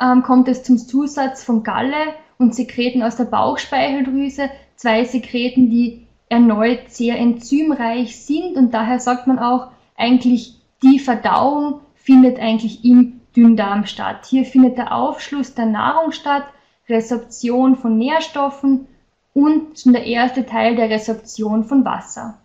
ähm, 0.00 0.22
kommt 0.22 0.46
es 0.48 0.62
zum 0.62 0.78
Zusatz 0.78 1.42
von 1.42 1.62
Galle 1.62 2.14
und 2.42 2.54
Sekreten 2.54 3.02
aus 3.02 3.16
der 3.16 3.24
Bauchspeicheldrüse, 3.24 4.50
zwei 4.76 5.04
Sekreten, 5.04 5.70
die 5.70 6.06
erneut 6.28 6.90
sehr 6.90 7.18
enzymreich 7.18 8.24
sind 8.24 8.56
und 8.56 8.72
daher 8.72 8.98
sagt 8.98 9.26
man 9.26 9.38
auch, 9.38 9.68
eigentlich 9.96 10.56
die 10.82 10.98
Verdauung 10.98 11.80
findet 11.94 12.38
eigentlich 12.38 12.84
im 12.84 13.20
Dünndarm 13.36 13.86
statt. 13.86 14.26
Hier 14.26 14.44
findet 14.44 14.76
der 14.76 14.94
Aufschluss 14.94 15.54
der 15.54 15.66
Nahrung 15.66 16.12
statt, 16.12 16.44
Resorption 16.88 17.76
von 17.76 17.96
Nährstoffen 17.96 18.88
und 19.34 19.78
schon 19.78 19.92
der 19.92 20.04
erste 20.04 20.44
Teil 20.44 20.74
der 20.76 20.90
Resorption 20.90 21.64
von 21.64 21.84
Wasser. 21.84 22.38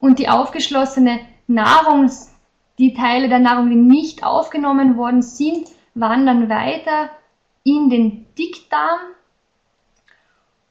Und 0.00 0.18
die 0.18 0.28
aufgeschlossene 0.28 1.20
Nahrung, 1.46 2.10
die 2.78 2.94
Teile 2.94 3.28
der 3.28 3.38
Nahrung, 3.38 3.70
die 3.70 3.76
nicht 3.76 4.24
aufgenommen 4.24 4.96
worden 4.96 5.22
sind, 5.22 5.68
wandern 5.94 6.48
weiter 6.48 7.10
in 7.64 7.90
den 7.90 8.26
Dickdarm. 8.38 9.00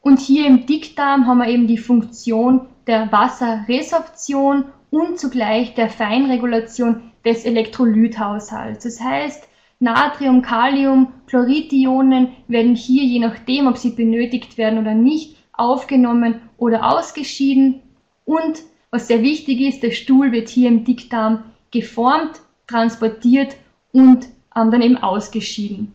Und 0.01 0.19
hier 0.19 0.47
im 0.47 0.65
Dickdarm 0.65 1.27
haben 1.27 1.39
wir 1.39 1.47
eben 1.47 1.67
die 1.67 1.77
Funktion 1.77 2.67
der 2.88 3.12
Wasserresorption 3.12 4.65
und 4.91 5.19
zugleich 5.19 5.73
der 5.73 5.89
Feinregulation 5.89 7.12
des 7.25 7.45
Elektrolythaushalts. 7.45 8.83
Das 8.83 9.01
heißt, 9.01 9.47
Natrium, 9.79 10.41
Kalium, 10.41 11.13
Chloridionen 11.27 12.29
werden 12.47 12.75
hier, 12.75 13.03
je 13.03 13.19
nachdem, 13.19 13.67
ob 13.67 13.77
sie 13.77 13.91
benötigt 13.91 14.57
werden 14.57 14.79
oder 14.79 14.93
nicht, 14.93 15.38
aufgenommen 15.51 16.41
oder 16.57 16.91
ausgeschieden. 16.93 17.81
Und 18.25 18.62
was 18.91 19.07
sehr 19.07 19.21
wichtig 19.21 19.62
ist, 19.62 19.83
der 19.83 19.91
Stuhl 19.91 20.31
wird 20.31 20.50
hier 20.50 20.69
im 20.69 20.85
Dickdarm 20.85 21.43
geformt, 21.71 22.41
transportiert 22.67 23.55
und 23.91 24.25
ähm, 24.55 24.71
dann 24.71 24.81
eben 24.81 24.97
ausgeschieden. 24.97 25.93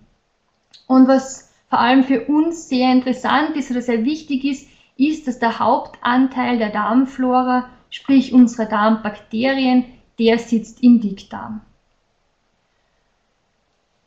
Und 0.89 1.07
was 1.07 1.53
vor 1.71 1.79
allem 1.79 2.03
für 2.03 2.25
uns 2.25 2.69
sehr 2.69 2.91
interessant 2.91 3.55
ist 3.55 3.71
oder 3.71 3.83
sehr 3.83 4.05
wichtig 4.05 4.45
ist, 4.45 4.69
ist, 4.97 5.29
dass 5.29 5.39
der 5.39 5.61
Hauptanteil 5.61 6.59
der 6.59 6.71
Darmflora, 6.71 7.69
sprich 7.91 8.33
unserer 8.33 8.67
Darmbakterien, 8.67 9.85
der 10.19 10.39
sitzt 10.39 10.83
im 10.83 11.01
Dickdarm. 11.01 11.61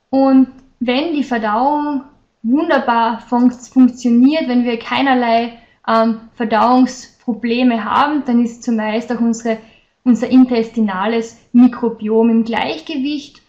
Und 0.09 0.47
wenn 0.79 1.13
die 1.13 1.23
Verdauung 1.23 2.03
wunderbar 2.43 3.21
fun 3.21 3.51
funktioniert, 3.51 4.47
wenn 4.47 4.65
wir 4.65 4.77
keinerlei 4.77 5.59
ähm, 5.87 6.19
Verdauungsprobleme 6.33 7.85
haben, 7.85 8.25
dann 8.25 8.43
ist 8.43 8.63
zumeist 8.63 9.11
auch 9.11 9.21
unsere, 9.21 9.59
unser 10.03 10.29
intestinales 10.29 11.39
Mikrobiom 11.53 12.29
im 12.29 12.43
Gleichgewicht 12.43 13.41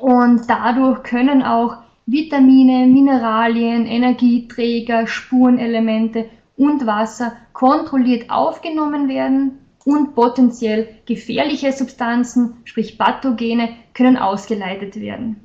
und 0.00 0.48
dadurch 0.48 1.02
können 1.02 1.42
auch 1.42 1.76
Vitamine, 2.06 2.86
Mineralien, 2.86 3.84
Energieträger, 3.86 5.08
Spurenelemente 5.08 6.30
und 6.56 6.86
Wasser 6.86 7.36
kontrolliert 7.52 8.30
aufgenommen 8.30 9.08
werden 9.08 9.58
und 9.84 10.14
potenziell 10.14 10.88
gefährliche 11.04 11.72
Substanzen, 11.72 12.58
sprich 12.64 12.96
Pathogene, 12.96 13.70
können 13.92 14.16
ausgeleitet 14.16 15.00
werden. 15.00 15.40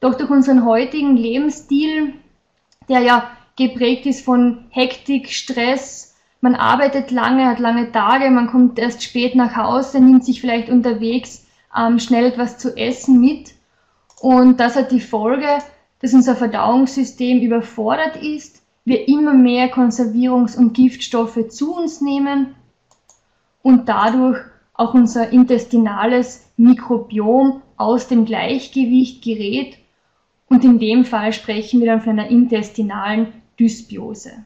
Doch 0.00 0.16
durch 0.16 0.30
unseren 0.30 0.64
heutigen 0.64 1.16
Lebensstil, 1.16 2.14
der 2.88 3.00
ja 3.00 3.30
geprägt 3.56 4.06
ist 4.06 4.24
von 4.24 4.66
Hektik, 4.70 5.30
Stress, 5.30 6.16
man 6.40 6.54
arbeitet 6.54 7.10
lange, 7.10 7.46
hat 7.46 7.58
lange 7.60 7.92
Tage, 7.92 8.30
man 8.30 8.48
kommt 8.48 8.78
erst 8.78 9.02
spät 9.02 9.34
nach 9.34 9.56
Hause, 9.56 10.00
nimmt 10.00 10.24
sich 10.24 10.40
vielleicht 10.40 10.68
unterwegs 10.68 11.46
ähm, 11.76 11.98
schnell 11.98 12.26
etwas 12.26 12.58
zu 12.58 12.76
essen 12.76 13.20
mit 13.20 13.55
und 14.20 14.60
das 14.60 14.76
hat 14.76 14.92
die 14.92 15.00
Folge, 15.00 15.58
dass 16.00 16.14
unser 16.14 16.36
Verdauungssystem 16.36 17.40
überfordert 17.40 18.16
ist, 18.16 18.62
wir 18.84 19.08
immer 19.08 19.34
mehr 19.34 19.72
Konservierungs- 19.72 20.56
und 20.56 20.74
Giftstoffe 20.74 21.48
zu 21.48 21.74
uns 21.74 22.00
nehmen 22.00 22.54
und 23.62 23.88
dadurch 23.88 24.38
auch 24.74 24.94
unser 24.94 25.30
intestinales 25.30 26.46
Mikrobiom 26.56 27.62
aus 27.76 28.08
dem 28.08 28.24
Gleichgewicht 28.24 29.22
gerät 29.22 29.78
und 30.48 30.64
in 30.64 30.78
dem 30.78 31.04
Fall 31.04 31.32
sprechen 31.32 31.80
wir 31.80 31.86
dann 31.86 32.00
von 32.02 32.18
einer 32.18 32.30
intestinalen 32.30 33.32
Dysbiose. 33.58 34.44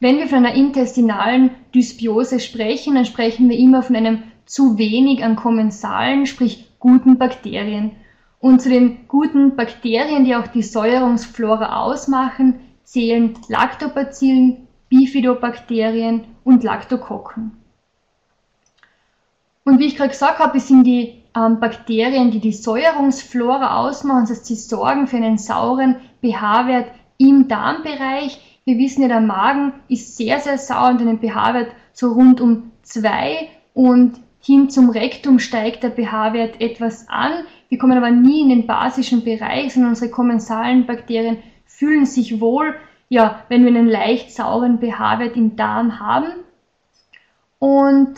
Wenn 0.00 0.18
wir 0.18 0.28
von 0.28 0.44
einer 0.44 0.54
intestinalen 0.54 1.50
Dysbiose 1.74 2.40
sprechen, 2.40 2.94
dann 2.96 3.06
sprechen 3.06 3.48
wir 3.48 3.56
immer 3.56 3.82
von 3.82 3.96
einem 3.96 4.22
zu 4.46 4.78
wenig 4.78 5.24
an 5.24 5.36
Kommensalen, 5.36 6.26
sprich 6.26 6.70
guten 6.78 7.18
Bakterien. 7.18 7.92
Und 8.40 8.60
zu 8.60 8.68
den 8.68 9.08
guten 9.08 9.56
Bakterien, 9.56 10.24
die 10.24 10.36
auch 10.36 10.46
die 10.46 10.62
Säuerungsflora 10.62 11.82
ausmachen, 11.82 12.60
zählen 12.84 13.38
Lactobacillen, 13.48 14.68
Bifidobakterien 14.90 16.24
und 16.44 16.62
Lactokokken. 16.62 17.52
Und 19.64 19.78
wie 19.78 19.86
ich 19.86 19.96
gerade 19.96 20.10
gesagt 20.10 20.38
habe, 20.40 20.58
es 20.58 20.68
sind 20.68 20.84
die 20.84 21.22
ähm, 21.34 21.58
Bakterien, 21.58 22.30
die 22.30 22.38
die 22.38 22.52
Säuerungsflora 22.52 23.78
ausmachen, 23.78 24.22
das 24.22 24.30
heißt, 24.30 24.46
sie 24.46 24.56
sorgen 24.56 25.06
für 25.06 25.16
einen 25.16 25.38
sauren 25.38 25.96
pH-Wert 26.22 26.90
im 27.16 27.48
Darmbereich. 27.48 28.60
Wir 28.64 28.78
wissen 28.78 29.02
ja, 29.02 29.08
der 29.08 29.20
Magen 29.20 29.72
ist 29.88 30.16
sehr, 30.16 30.40
sehr 30.40 30.58
sauer 30.58 30.90
und 30.90 31.00
einen 31.00 31.18
pH-Wert 31.18 31.72
so 31.92 32.12
rund 32.12 32.40
um 32.40 32.72
zwei 32.82 33.48
und 33.72 34.20
hin 34.44 34.68
zum 34.68 34.90
Rektum 34.90 35.38
steigt 35.38 35.82
der 35.82 35.90
pH-Wert 35.90 36.60
etwas 36.60 37.08
an. 37.08 37.32
Wir 37.68 37.78
kommen 37.78 37.96
aber 37.96 38.10
nie 38.10 38.42
in 38.42 38.50
den 38.50 38.66
basischen 38.66 39.24
Bereich, 39.24 39.72
sondern 39.72 39.90
unsere 39.90 40.10
kommensalen 40.10 40.86
Bakterien 40.86 41.38
fühlen 41.64 42.06
sich 42.06 42.40
wohl, 42.40 42.74
ja, 43.08 43.42
wenn 43.48 43.62
wir 43.62 43.68
einen 43.68 43.88
leicht 43.88 44.32
sauren 44.32 44.78
pH-Wert 44.80 45.36
im 45.36 45.56
Darm 45.56 45.98
haben. 45.98 46.26
Und 47.58 48.14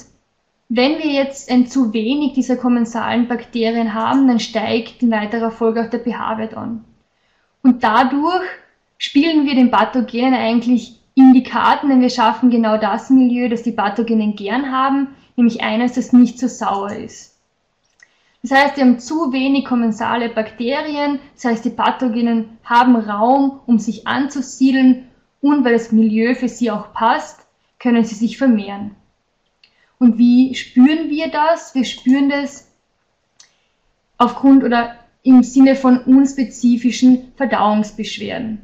wenn 0.69 0.99
wir 0.99 1.13
jetzt 1.13 1.51
ein 1.51 1.67
zu 1.67 1.93
wenig 1.93 2.33
dieser 2.33 2.57
kommensalen 2.57 3.29
Bakterien 3.29 3.95
haben, 3.95 4.27
dann 4.27 4.41
steigt 4.41 5.03
in 5.03 5.13
weiterer 5.13 5.53
Folge 5.53 5.85
auch 5.85 5.91
der 5.91 6.01
pH-Wert 6.01 6.57
an. 6.57 6.85
Und 7.63 7.85
dadurch 7.85 8.45
spielen 8.99 9.47
wir 9.47 9.55
den 9.55 9.71
Pathogenen 9.71 10.35
eigentlich 10.35 11.01
in 11.15 11.33
die 11.33 11.45
Karten, 11.45 11.89
denn 11.89 12.01
wir 12.01 12.11
schaffen 12.11 12.51
genau 12.51 12.79
das 12.79 13.11
Milieu, 13.11 13.49
das 13.49 13.63
die 13.63 13.73
Pathogenen 13.73 14.35
gern 14.35 14.73
haben. 14.73 15.09
Nämlich 15.37 15.63
eines, 15.63 15.93
das 15.93 16.13
nicht 16.13 16.39
so 16.39 16.49
sauer 16.49 16.93
ist. 16.93 17.37
Das 18.43 18.51
heißt, 18.51 18.77
wir 18.77 18.85
haben 18.85 18.99
zu 18.99 19.33
wenig 19.33 19.65
kommensale 19.65 20.29
Bakterien, 20.29 21.19
das 21.35 21.45
heißt, 21.45 21.65
die 21.65 21.71
Pathogenen 21.71 22.59
haben 22.65 22.97
Raum, 22.97 23.61
um 23.67 23.79
sich 23.79 24.07
anzusiedeln 24.07 25.09
und 25.41 25.65
weil 25.65 25.73
das 25.73 25.93
Milieu 25.93 26.35
für 26.35 26.49
sie 26.49 26.71
auch 26.71 26.93
passt, 26.93 27.47
können 27.79 28.05
sie 28.05 28.15
sich 28.15 28.39
vermehren. 28.39 28.95
Und 29.99 30.19
wie 30.19 30.55
spüren 30.55 31.11
wir 31.11 31.29
das? 31.29 31.75
Wir 31.75 31.85
spüren 31.85 32.29
das 32.29 32.71
aufgrund 34.19 34.65
oder 34.65 34.97
im 35.23 35.43
Sinne 35.43 35.75
von 35.75 35.99
unspezifischen 35.99 37.33
Verdauungsbeschwerden. 37.37 38.63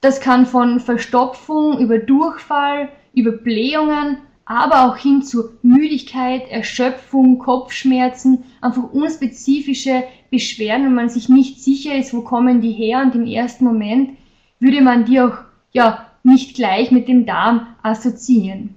Das 0.00 0.20
kann 0.20 0.46
von 0.46 0.80
Verstopfung 0.80 1.78
über 1.78 1.98
Durchfall, 1.98 2.88
über 3.14 3.32
Blähungen, 3.32 4.18
aber 4.46 4.86
auch 4.86 4.96
hin 4.96 5.22
zu 5.22 5.50
Müdigkeit, 5.62 6.48
Erschöpfung, 6.50 7.38
Kopfschmerzen, 7.38 8.44
einfach 8.60 8.84
unspezifische 8.92 10.04
Beschwerden, 10.30 10.86
wenn 10.86 10.94
man 10.94 11.08
sich 11.08 11.28
nicht 11.28 11.62
sicher 11.62 11.96
ist, 11.96 12.12
wo 12.12 12.20
kommen 12.20 12.60
die 12.60 12.72
her? 12.72 13.02
Und 13.02 13.14
im 13.14 13.26
ersten 13.26 13.64
Moment 13.64 14.18
würde 14.60 14.82
man 14.82 15.04
die 15.06 15.20
auch 15.20 15.38
ja 15.72 16.06
nicht 16.22 16.54
gleich 16.54 16.90
mit 16.90 17.08
dem 17.08 17.26
Darm 17.26 17.68
assoziieren. 17.82 18.74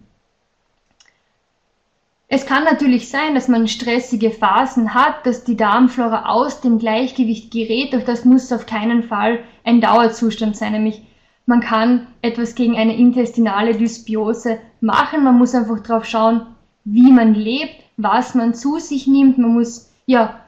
Es 2.29 2.45
kann 2.45 2.65
natürlich 2.65 3.07
sein, 3.07 3.35
dass 3.35 3.47
man 3.47 3.69
stressige 3.69 4.31
Phasen 4.31 4.93
hat, 4.93 5.25
dass 5.25 5.45
die 5.45 5.55
Darmflora 5.55 6.25
aus 6.25 6.59
dem 6.59 6.77
Gleichgewicht 6.77 7.51
gerät, 7.51 7.93
doch 7.93 8.03
das 8.03 8.25
muss 8.25 8.51
auf 8.51 8.65
keinen 8.65 9.03
Fall 9.03 9.39
ein 9.63 9.79
Dauerzustand 9.79 10.57
sein, 10.57 10.73
nämlich 10.73 11.01
man 11.47 11.61
kann 11.61 12.07
etwas 12.21 12.53
gegen 12.53 12.75
eine 12.75 12.95
intestinale 12.95 13.73
Dysbiose 13.75 14.59
machen, 14.81 15.23
man 15.23 15.37
muss 15.37 15.55
einfach 15.55 15.79
darauf 15.79 16.05
schauen, 16.05 16.45
wie 16.83 17.11
man 17.11 17.33
lebt, 17.33 17.83
was 17.95 18.35
man 18.35 18.53
zu 18.53 18.77
sich 18.77 19.07
nimmt, 19.07 19.37
man 19.37 19.53
muss 19.53 19.91
ja 20.05 20.39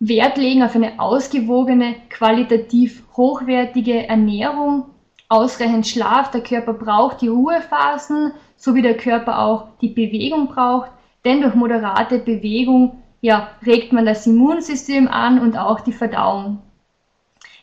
Wert 0.00 0.38
legen 0.38 0.62
auf 0.62 0.76
eine 0.76 1.00
ausgewogene, 1.00 1.96
qualitativ 2.08 3.02
hochwertige 3.16 4.06
Ernährung, 4.08 4.84
ausreichend 5.28 5.88
Schlaf, 5.88 6.30
der 6.30 6.42
Körper 6.42 6.72
braucht 6.72 7.20
die 7.20 7.28
Ruhephasen, 7.28 8.32
so 8.56 8.76
wie 8.76 8.82
der 8.82 8.96
Körper 8.96 9.40
auch 9.40 9.66
die 9.80 9.88
Bewegung 9.88 10.46
braucht. 10.46 10.90
Denn 11.24 11.42
durch 11.42 11.56
moderate 11.56 12.20
Bewegung 12.20 13.02
ja, 13.20 13.50
regt 13.66 13.92
man 13.92 14.06
das 14.06 14.24
Immunsystem 14.24 15.08
an 15.08 15.40
und 15.40 15.58
auch 15.58 15.80
die 15.80 15.92
Verdauung. 15.92 16.62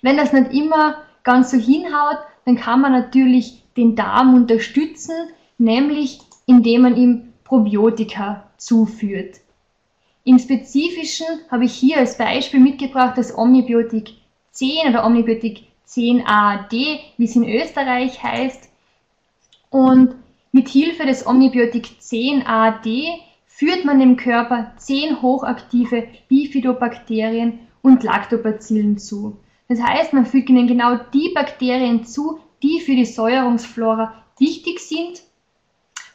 Wenn 0.01 0.17
das 0.17 0.33
nicht 0.33 0.53
immer 0.53 0.97
ganz 1.23 1.51
so 1.51 1.57
hinhaut, 1.57 2.17
dann 2.45 2.55
kann 2.55 2.81
man 2.81 2.91
natürlich 2.91 3.63
den 3.75 3.95
Darm 3.95 4.33
unterstützen, 4.35 5.15
nämlich 5.57 6.19
indem 6.45 6.83
man 6.83 6.95
ihm 6.95 7.33
Probiotika 7.43 8.49
zuführt. 8.57 9.41
Im 10.23 10.39
Spezifischen 10.39 11.27
habe 11.51 11.65
ich 11.65 11.73
hier 11.73 11.97
als 11.97 12.17
Beispiel 12.17 12.59
mitgebracht 12.59 13.17
das 13.17 13.37
Omnibiotik 13.37 14.13
10 14.51 14.89
oder 14.89 15.05
Omnibiotik 15.05 15.67
10AD, 15.87 16.99
wie 17.17 17.25
es 17.25 17.35
in 17.35 17.47
Österreich 17.47 18.23
heißt. 18.23 18.69
Und 19.69 20.15
mit 20.51 20.69
Hilfe 20.69 21.05
des 21.05 21.27
Omnibiotik 21.27 21.97
10AD 21.99 23.07
führt 23.45 23.85
man 23.85 23.99
dem 23.99 24.17
Körper 24.17 24.73
zehn 24.77 25.21
hochaktive 25.21 26.07
Bifidobakterien 26.27 27.59
und 27.81 28.03
Lactobacillen 28.03 28.97
zu. 28.97 29.37
Das 29.67 29.81
heißt, 29.81 30.13
man 30.13 30.25
fügt 30.25 30.49
ihnen 30.49 30.67
genau 30.67 30.95
die 31.13 31.31
Bakterien 31.33 32.05
zu, 32.05 32.39
die 32.61 32.79
für 32.81 32.95
die 32.95 33.05
Säuerungsflora 33.05 34.13
wichtig 34.37 34.79
sind, 34.79 35.23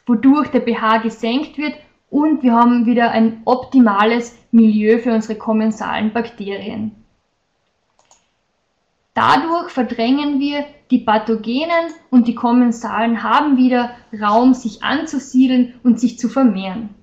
wodurch 0.05 0.49
der 0.49 0.61
pH 0.61 0.99
gesenkt 0.99 1.57
wird 1.57 1.75
und 2.09 2.43
wir 2.43 2.53
haben 2.53 2.85
wieder 2.85 3.11
ein 3.11 3.41
optimales 3.45 4.37
Milieu 4.51 4.99
für 4.99 5.13
unsere 5.13 5.37
kommensalen 5.37 6.11
Bakterien. 6.11 6.95
Dadurch 9.13 9.69
verdrängen 9.69 10.39
wir 10.39 10.65
die 10.89 10.99
Pathogenen 10.99 11.93
und 12.09 12.27
die 12.27 12.35
Kommensalen 12.35 13.23
haben 13.23 13.57
wieder 13.57 13.91
Raum, 14.19 14.53
sich 14.53 14.83
anzusiedeln 14.83 15.79
und 15.83 15.99
sich 15.99 16.17
zu 16.17 16.29
vermehren. 16.29 16.95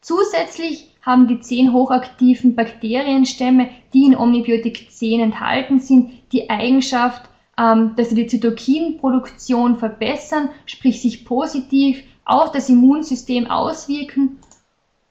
Zusätzlich 0.00 0.95
haben 1.06 1.28
die 1.28 1.40
zehn 1.40 1.72
hochaktiven 1.72 2.56
Bakterienstämme, 2.56 3.68
die 3.94 4.06
in 4.06 4.16
Omnibiotik 4.16 4.90
10 4.90 5.20
enthalten 5.20 5.78
sind, 5.78 6.10
die 6.32 6.50
Eigenschaft, 6.50 7.30
ähm, 7.56 7.92
dass 7.96 8.10
sie 8.10 8.16
die 8.16 8.26
Zytokinproduktion 8.26 9.78
verbessern, 9.78 10.50
sprich 10.66 11.00
sich 11.00 11.24
positiv 11.24 12.02
auf 12.24 12.50
das 12.50 12.68
Immunsystem 12.68 13.48
auswirken 13.48 14.38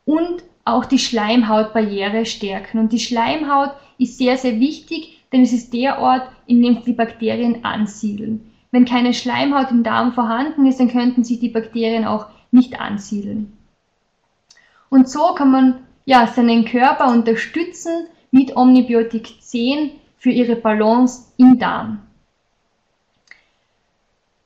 und 0.03 0.43
auch 0.65 0.84
die 0.84 0.99
Schleimhautbarriere 0.99 2.25
stärken. 2.25 2.79
Und 2.79 2.91
die 2.91 2.99
Schleimhaut 2.99 3.71
ist 3.97 4.17
sehr, 4.17 4.38
sehr 4.38 4.60
wichtig, 4.60 5.21
denn 5.31 5.43
es 5.43 5.53
ist 5.53 5.73
der 5.73 5.99
Ort, 5.99 6.27
in 6.45 6.62
dem 6.62 6.84
die 6.84 6.93
Bakterien 6.93 7.63
ansiedeln. 7.63 8.51
Wenn 8.71 8.84
keine 8.84 9.13
Schleimhaut 9.13 9.71
im 9.71 9.84
Darm 9.84 10.12
vorhanden 10.12 10.65
ist, 10.65 10.81
dann 10.81 10.91
könnten 10.91 11.23
sich 11.23 11.39
die 11.39 11.49
Bakterien 11.49 12.03
auch 12.03 12.25
nicht 12.51 12.81
ansiedeln. 12.81 13.53
Und 14.89 15.10
so 15.10 15.34
kann 15.34 15.51
man 15.51 15.84
ja 16.05 16.27
seinen 16.27 16.65
Körper 16.65 17.09
unterstützen 17.09 18.07
mit 18.31 18.55
Omnibiotik 18.55 19.41
10 19.41 19.91
für 20.17 20.31
ihre 20.31 20.55
Balance 20.55 21.25
im 21.37 21.59
Darm. 21.59 21.99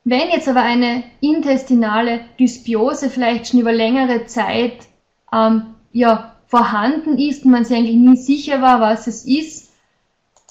Wenn 0.04 0.30
jetzt 0.30 0.48
aber 0.48 0.62
eine 0.62 1.04
intestinale 1.22 2.22
Dysbiose 2.40 3.10
vielleicht 3.10 3.48
schon 3.48 3.60
über 3.60 3.72
längere 3.72 4.26
Zeit 4.26 4.88
ähm, 5.32 5.76
ja, 5.92 6.36
vorhanden 6.48 7.18
ist 7.18 7.46
und 7.46 7.52
man 7.52 7.66
sich 7.66 7.78
eigentlich 7.78 7.96
nie 7.96 8.18
sicher 8.18 8.62
war, 8.62 8.82
was 8.82 9.08
es 9.08 9.26
ist, 9.26 9.72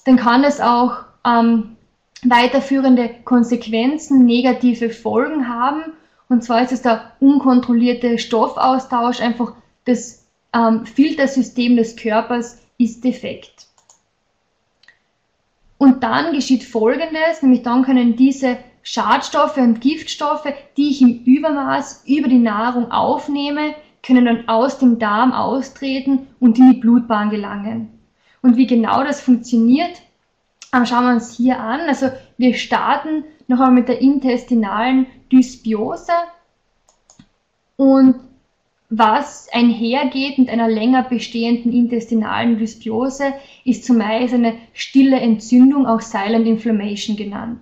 dann 0.04 0.16
kann 0.16 0.44
es 0.44 0.60
auch 0.60 0.98
ähm, 1.26 1.76
weiterführende 2.22 3.10
Konsequenzen, 3.24 4.24
negative 4.24 4.90
Folgen 4.90 5.48
haben. 5.48 5.92
Und 6.28 6.44
zwar 6.44 6.62
ist 6.62 6.72
es 6.72 6.82
der 6.82 7.12
unkontrollierte 7.20 8.18
Stoffaustausch, 8.18 9.20
einfach 9.20 9.54
das 9.86 10.27
ähm, 10.54 10.86
Filtersystem 10.86 11.76
des 11.76 11.96
Körpers 11.96 12.60
ist 12.78 13.04
defekt. 13.04 13.66
Und 15.78 16.02
dann 16.02 16.32
geschieht 16.32 16.64
Folgendes, 16.64 17.42
nämlich 17.42 17.62
dann 17.62 17.84
können 17.84 18.16
diese 18.16 18.58
Schadstoffe 18.82 19.58
und 19.58 19.80
Giftstoffe, 19.80 20.52
die 20.76 20.90
ich 20.90 21.02
im 21.02 21.22
Übermaß 21.24 22.04
über 22.06 22.28
die 22.28 22.38
Nahrung 22.38 22.90
aufnehme, 22.90 23.74
können 24.02 24.24
dann 24.24 24.48
aus 24.48 24.78
dem 24.78 24.98
Darm 24.98 25.32
austreten 25.32 26.28
und 26.40 26.58
in 26.58 26.72
die 26.72 26.78
Blutbahn 26.78 27.30
gelangen. 27.30 27.90
Und 28.42 28.56
wie 28.56 28.66
genau 28.66 29.04
das 29.04 29.20
funktioniert, 29.20 30.00
ähm, 30.72 30.86
schauen 30.86 31.04
wir 31.04 31.12
uns 31.12 31.36
hier 31.36 31.60
an. 31.60 31.80
Also 31.80 32.10
wir 32.36 32.54
starten 32.54 33.24
noch 33.46 33.58
einmal 33.58 33.72
mit 33.72 33.88
der 33.88 34.00
intestinalen 34.00 35.06
Dysbiose 35.30 36.12
und 37.76 38.16
was 38.90 39.48
einhergeht 39.52 40.38
mit 40.38 40.48
einer 40.48 40.68
länger 40.68 41.02
bestehenden 41.02 41.72
intestinalen 41.72 42.58
Dysbiose, 42.58 43.34
ist 43.64 43.84
zumeist 43.84 44.32
eine 44.32 44.54
stille 44.72 45.20
Entzündung, 45.20 45.86
auch 45.86 46.00
Silent 46.00 46.46
Inflammation 46.46 47.16
genannt. 47.16 47.60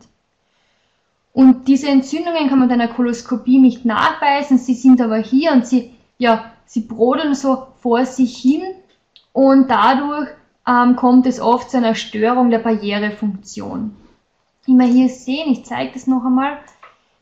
Und 1.32 1.68
diese 1.68 1.88
Entzündungen 1.88 2.48
kann 2.48 2.60
man 2.60 2.70
in 2.70 2.80
einer 2.80 2.92
Koloskopie 2.92 3.58
nicht 3.58 3.84
nachweisen, 3.84 4.58
sie 4.58 4.74
sind 4.74 5.00
aber 5.00 5.18
hier 5.18 5.52
und 5.52 5.66
sie, 5.66 5.90
ja, 6.16 6.52
sie 6.64 6.80
brodeln 6.80 7.34
so 7.34 7.66
vor 7.80 8.06
sich 8.06 8.36
hin 8.38 8.62
und 9.32 9.68
dadurch 9.68 10.28
ähm, 10.66 10.96
kommt 10.96 11.26
es 11.26 11.40
oft 11.40 11.70
zu 11.70 11.76
einer 11.76 11.94
Störung 11.94 12.50
der 12.50 12.60
Barrierefunktion. 12.60 13.94
Wie 14.64 14.72
wir 14.72 14.86
hier 14.86 15.08
sehen, 15.08 15.52
ich 15.52 15.64
zeige 15.64 15.92
das 15.92 16.06
noch 16.06 16.24
einmal, 16.24 16.58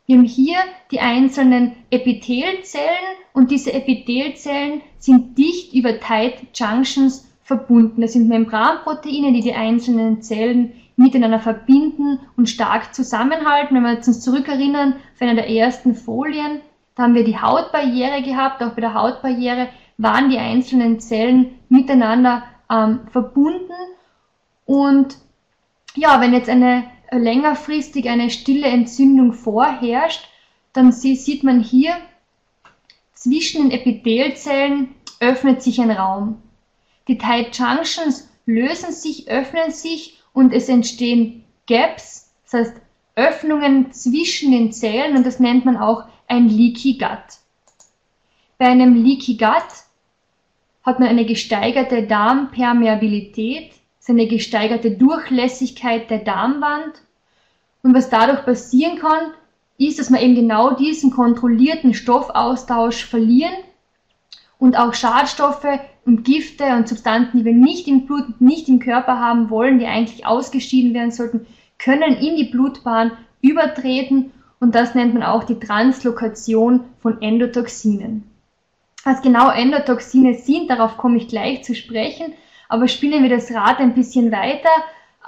wir 0.07 0.19
haben 0.19 0.25
hier 0.25 0.59
die 0.91 1.01
einzelnen 1.01 1.73
Epithelzellen 1.91 3.17
und 3.33 3.51
diese 3.51 3.73
Epithelzellen 3.73 4.83
sind 4.99 5.39
dicht 5.39 5.73
über 5.73 5.99
Tight 5.99 6.35
Junctions 6.55 7.31
verbunden. 7.43 8.03
Das 8.03 8.13
sind 8.13 8.29
Membranproteine, 8.29 9.33
die 9.33 9.41
die 9.41 9.55
einzelnen 9.55 10.21
Zellen 10.21 10.73
miteinander 10.97 11.41
verbinden 11.41 12.21
und 12.37 12.49
stark 12.49 12.95
zusammenhalten. 12.95 13.77
Wenn 13.77 13.83
wir 13.83 13.97
uns 13.97 14.21
zurückerinnern 14.21 14.95
auf 15.15 15.23
eine 15.23 15.35
der 15.37 15.51
ersten 15.51 15.95
Folien, 15.95 16.61
da 16.95 17.05
haben 17.05 17.15
wir 17.15 17.25
die 17.25 17.41
Hautbarriere 17.41 18.23
gehabt. 18.23 18.63
Auch 18.63 18.75
bei 18.75 18.83
der 18.83 18.95
Hautbarriere 18.95 19.69
waren 19.99 20.29
die 20.31 20.39
einzelnen 20.39 21.01
Zellen 21.01 21.59
miteinander 21.69 22.45
ähm, 22.71 23.01
verbunden. 23.11 23.73
Und 24.67 25.17
ja, 25.95 26.21
wenn 26.21 26.35
jetzt 26.35 26.49
eine 26.49 26.85
längerfristig 27.19 28.09
eine 28.09 28.31
stille 28.31 28.69
Entzündung 28.69 29.33
vorherrscht, 29.33 30.29
dann 30.73 30.93
sieht 30.93 31.45
man 31.45 31.61
hier, 31.63 31.97
zwischen 33.15 33.63
den 33.63 33.71
Epithelzellen 33.71 34.95
öffnet 35.21 35.63
sich 35.63 35.81
ein 35.81 35.91
Raum. 35.91 36.43
Die 37.09 37.19
Tight 37.19 37.57
Junctions 37.57 38.29
lösen 38.47 38.93
sich, 38.93 39.29
öffnen 39.29 39.71
sich 39.71 40.19
und 40.33 40.53
es 40.53 40.69
entstehen 40.69 41.45
Gaps, 41.67 42.31
das 42.45 42.53
heißt 42.53 42.77
Öffnungen 43.17 43.93
zwischen 43.93 44.51
den 44.51 44.73
Zellen 44.73 45.17
und 45.17 45.25
das 45.25 45.41
nennt 45.41 45.65
man 45.65 45.77
auch 45.77 46.05
ein 46.27 46.49
Leaky 46.49 46.99
Gut. 46.99 47.39
Bei 48.59 48.67
einem 48.67 49.03
Leaky 49.03 49.37
Gut 49.37 49.85
hat 50.83 51.01
man 51.01 51.09
eine 51.09 51.25
gesteigerte 51.25 52.07
Darmpermeabilität, 52.07 53.73
eine 54.13 54.27
gesteigerte 54.27 54.91
Durchlässigkeit 54.91 56.11
der 56.11 56.19
Darmwand. 56.19 57.03
Und 57.83 57.95
was 57.95 58.11
dadurch 58.11 58.45
passieren 58.45 58.99
kann, 58.99 59.33
ist, 59.79 59.99
dass 59.99 60.11
wir 60.11 60.21
eben 60.21 60.35
genau 60.35 60.75
diesen 60.75 61.11
kontrollierten 61.11 61.95
Stoffaustausch 61.95 63.05
verlieren 63.05 63.55
und 64.59 64.79
auch 64.79 64.95
Schadstoffe 64.95 65.67
und 66.05 66.25
Gifte 66.25 66.65
und 66.77 66.89
Substanzen, 66.89 67.39
die 67.39 67.45
wir 67.45 67.55
nicht 67.55 67.89
im 67.89 68.07
Blut, 68.07 68.41
nicht 68.41 68.69
im 68.69 68.79
Körper 68.79 69.19
haben 69.19 69.51
wollen, 69.51 69.79
die 69.79 69.87
eigentlich 69.87 70.27
ausgeschieden 70.27 70.95
werden 70.95 71.11
sollten, 71.11 71.47
können 71.79 72.17
in 72.17 72.37
die 72.37 72.45
Blutbahn 72.45 73.13
übertreten 73.41 74.33
und 74.61 74.75
das 74.75 74.95
nennt 74.95 75.13
man 75.13 75.23
auch 75.23 75.45
die 75.45 75.59
Translokation 75.59 76.85
von 77.01 77.21
Endotoxinen. 77.21 78.25
Was 79.05 79.21
genau 79.21 79.51
Endotoxine 79.51 80.35
sind, 80.35 80.71
darauf 80.71 80.97
komme 80.97 81.19
ich 81.19 81.29
gleich 81.29 81.63
zu 81.65 81.75
sprechen, 81.75 82.33
aber 82.69 82.89
spielen 82.89 83.23
wir 83.23 83.31
das 83.31 83.53
Rad 83.53 83.79
ein 83.79 83.95
bisschen 83.95 84.33
weiter. 84.33 84.69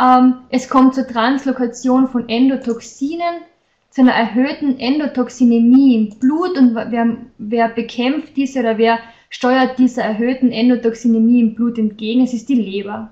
Ähm, 0.00 0.38
es 0.50 0.68
kommt 0.68 0.94
zur 0.94 1.06
Translokation 1.06 2.08
von 2.08 2.28
Endotoxinen, 2.28 3.42
zu 3.90 4.02
einer 4.02 4.12
erhöhten 4.12 4.78
Endotoxinämie 4.78 5.96
im 5.96 6.18
Blut 6.18 6.58
und 6.58 6.74
wer, 6.74 7.16
wer 7.38 7.68
bekämpft 7.68 8.36
diese 8.36 8.60
oder 8.60 8.78
wer 8.78 8.98
steuert 9.30 9.78
dieser 9.78 10.02
erhöhten 10.02 10.52
Endotoxinämie 10.52 11.40
im 11.40 11.54
Blut 11.54 11.78
entgegen? 11.78 12.22
Es 12.22 12.34
ist 12.34 12.48
die 12.48 12.54
Leber. 12.54 13.10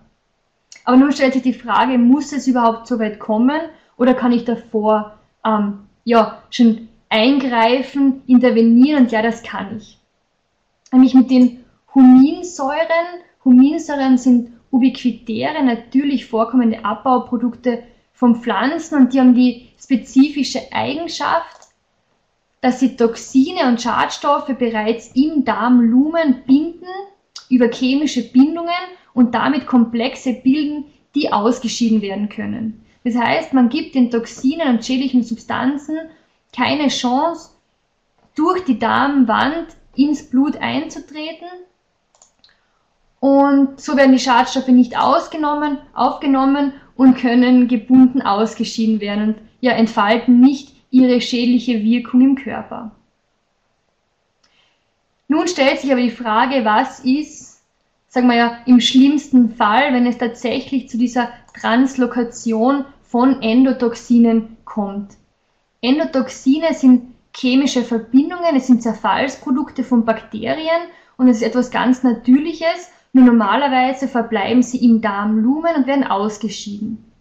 Aber 0.84 0.96
nun 0.96 1.12
stellt 1.12 1.32
sich 1.32 1.42
die 1.42 1.54
Frage, 1.54 1.96
muss 1.96 2.32
es 2.32 2.46
überhaupt 2.46 2.86
so 2.86 2.98
weit 2.98 3.18
kommen 3.18 3.60
oder 3.96 4.14
kann 4.14 4.32
ich 4.32 4.44
davor 4.44 5.18
ähm, 5.44 5.78
ja, 6.04 6.42
schon 6.50 6.88
eingreifen, 7.08 8.22
intervenieren 8.26 9.04
und 9.04 9.12
ja, 9.12 9.22
das 9.22 9.42
kann 9.42 9.78
ich. 9.78 9.98
Nämlich 10.92 11.14
mit 11.14 11.30
den 11.30 11.64
Huminsäuren. 11.94 13.22
Huminsäuren 13.44 14.18
sind 14.18 14.52
ubiquitäre, 14.70 15.62
natürlich 15.62 16.26
vorkommende 16.26 16.84
Abbauprodukte 16.84 17.82
von 18.12 18.36
Pflanzen 18.36 18.98
und 18.98 19.12
die 19.12 19.20
haben 19.20 19.34
die 19.34 19.68
spezifische 19.78 20.60
Eigenschaft, 20.72 21.68
dass 22.60 22.80
sie 22.80 22.96
Toxine 22.96 23.68
und 23.68 23.82
Schadstoffe 23.82 24.56
bereits 24.58 25.12
im 25.14 25.44
Darmlumen 25.44 26.42
binden 26.46 26.86
über 27.50 27.70
chemische 27.70 28.22
Bindungen 28.32 28.72
und 29.12 29.34
damit 29.34 29.66
Komplexe 29.66 30.32
bilden, 30.32 30.86
die 31.14 31.32
ausgeschieden 31.32 32.00
werden 32.00 32.28
können. 32.28 32.84
Das 33.04 33.16
heißt, 33.16 33.52
man 33.52 33.68
gibt 33.68 33.94
den 33.94 34.10
Toxinen 34.10 34.68
und 34.68 34.84
schädlichen 34.84 35.22
Substanzen 35.22 35.98
keine 36.56 36.88
Chance, 36.88 37.50
durch 38.34 38.64
die 38.64 38.78
Darmwand 38.78 39.66
ins 39.94 40.28
Blut 40.28 40.56
einzutreten. 40.56 41.46
Und 43.24 43.80
so 43.80 43.96
werden 43.96 44.12
die 44.12 44.18
Schadstoffe 44.18 44.68
nicht 44.68 44.98
ausgenommen, 44.98 45.78
aufgenommen 45.94 46.74
und 46.94 47.16
können 47.16 47.68
gebunden 47.68 48.20
ausgeschieden 48.20 49.00
werden 49.00 49.28
und 49.28 49.36
ja, 49.62 49.72
entfalten 49.72 50.40
nicht 50.40 50.76
ihre 50.90 51.22
schädliche 51.22 51.82
Wirkung 51.82 52.20
im 52.20 52.34
Körper. 52.34 52.90
Nun 55.26 55.48
stellt 55.48 55.80
sich 55.80 55.90
aber 55.90 56.02
die 56.02 56.10
Frage, 56.10 56.66
was 56.66 57.00
ist, 57.00 57.62
sagen 58.08 58.28
wir 58.28 58.36
ja, 58.36 58.58
im 58.66 58.78
schlimmsten 58.80 59.56
Fall, 59.56 59.94
wenn 59.94 60.04
es 60.04 60.18
tatsächlich 60.18 60.90
zu 60.90 60.98
dieser 60.98 61.30
Translokation 61.58 62.84
von 63.04 63.40
Endotoxinen 63.40 64.58
kommt. 64.66 65.12
Endotoxine 65.80 66.74
sind 66.74 67.14
chemische 67.34 67.84
Verbindungen, 67.84 68.54
es 68.54 68.66
sind 68.66 68.82
Zerfallsprodukte 68.82 69.82
von 69.82 70.04
Bakterien 70.04 70.90
und 71.16 71.28
es 71.28 71.38
ist 71.38 71.42
etwas 71.44 71.70
ganz 71.70 72.02
Natürliches, 72.02 72.90
nur 73.14 73.24
normalerweise 73.24 74.08
verbleiben 74.08 74.62
sie 74.62 74.84
im 74.84 75.00
Darmlumen 75.00 75.76
und 75.76 75.86
werden 75.86 76.04
ausgeschieden. 76.04 77.12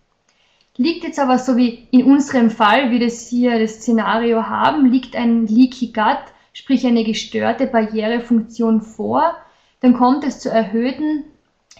Liegt 0.75 1.03
jetzt 1.03 1.19
aber 1.19 1.38
so 1.38 1.56
wie 1.56 1.88
in 1.91 2.03
unserem 2.03 2.49
Fall, 2.49 2.89
wie 2.89 2.97
das 2.97 3.27
hier 3.27 3.60
das 3.60 3.75
Szenario 3.75 4.47
haben, 4.47 4.88
liegt 4.88 5.15
ein 5.15 5.45
Leaky 5.45 5.93
Gut, 5.93 6.17
sprich 6.51 6.86
eine 6.88 7.03
gestörte 7.03 7.67
Barrierefunktion 7.67 8.82
vor, 8.82 9.36
dann 9.82 9.93
kommt 9.93 10.23
es 10.23 10.39
zu 10.39 10.49
erhöhten 10.49 11.25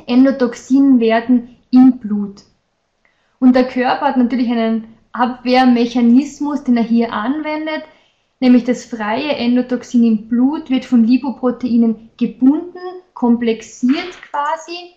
Endotoxinwerten 0.06 1.56
im 1.71 1.97
Blut. 1.97 2.43
Und 3.39 3.56
der 3.56 3.67
Körper 3.67 4.06
hat 4.06 4.17
natürlich 4.17 4.52
einen 4.52 4.89
Abwehrmechanismus, 5.12 6.63
den 6.63 6.78
er 6.78 6.84
hier 6.84 7.13
anwendet, 7.13 7.84
nämlich 8.44 8.66
das 8.66 8.84
freie 8.84 9.38
Endotoxin 9.38 10.04
im 10.04 10.28
Blut 10.28 10.70
wird 10.70 10.84
von 10.84 11.06
Lipoproteinen 11.06 12.10
gebunden, 12.18 12.78
komplexiert 13.14 14.22
quasi 14.30 14.96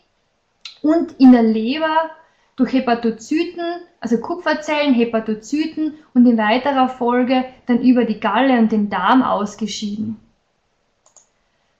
und 0.83 1.13
in 1.21 1.31
der 1.31 1.45
Leber 1.45 2.11
durch 2.57 2.73
Hepatozyten, 2.73 3.63
also 4.01 4.19
Kupferzellen, 4.19 4.95
Hepatozyten 4.95 5.95
und 6.13 6.27
in 6.27 6.37
weiterer 6.37 6.89
Folge 6.89 7.45
dann 7.67 7.83
über 7.83 8.05
die 8.05 8.19
Galle 8.19 8.59
und 8.59 8.73
den 8.73 8.91
Darm 8.91 9.23
ausgeschieden. 9.23 10.17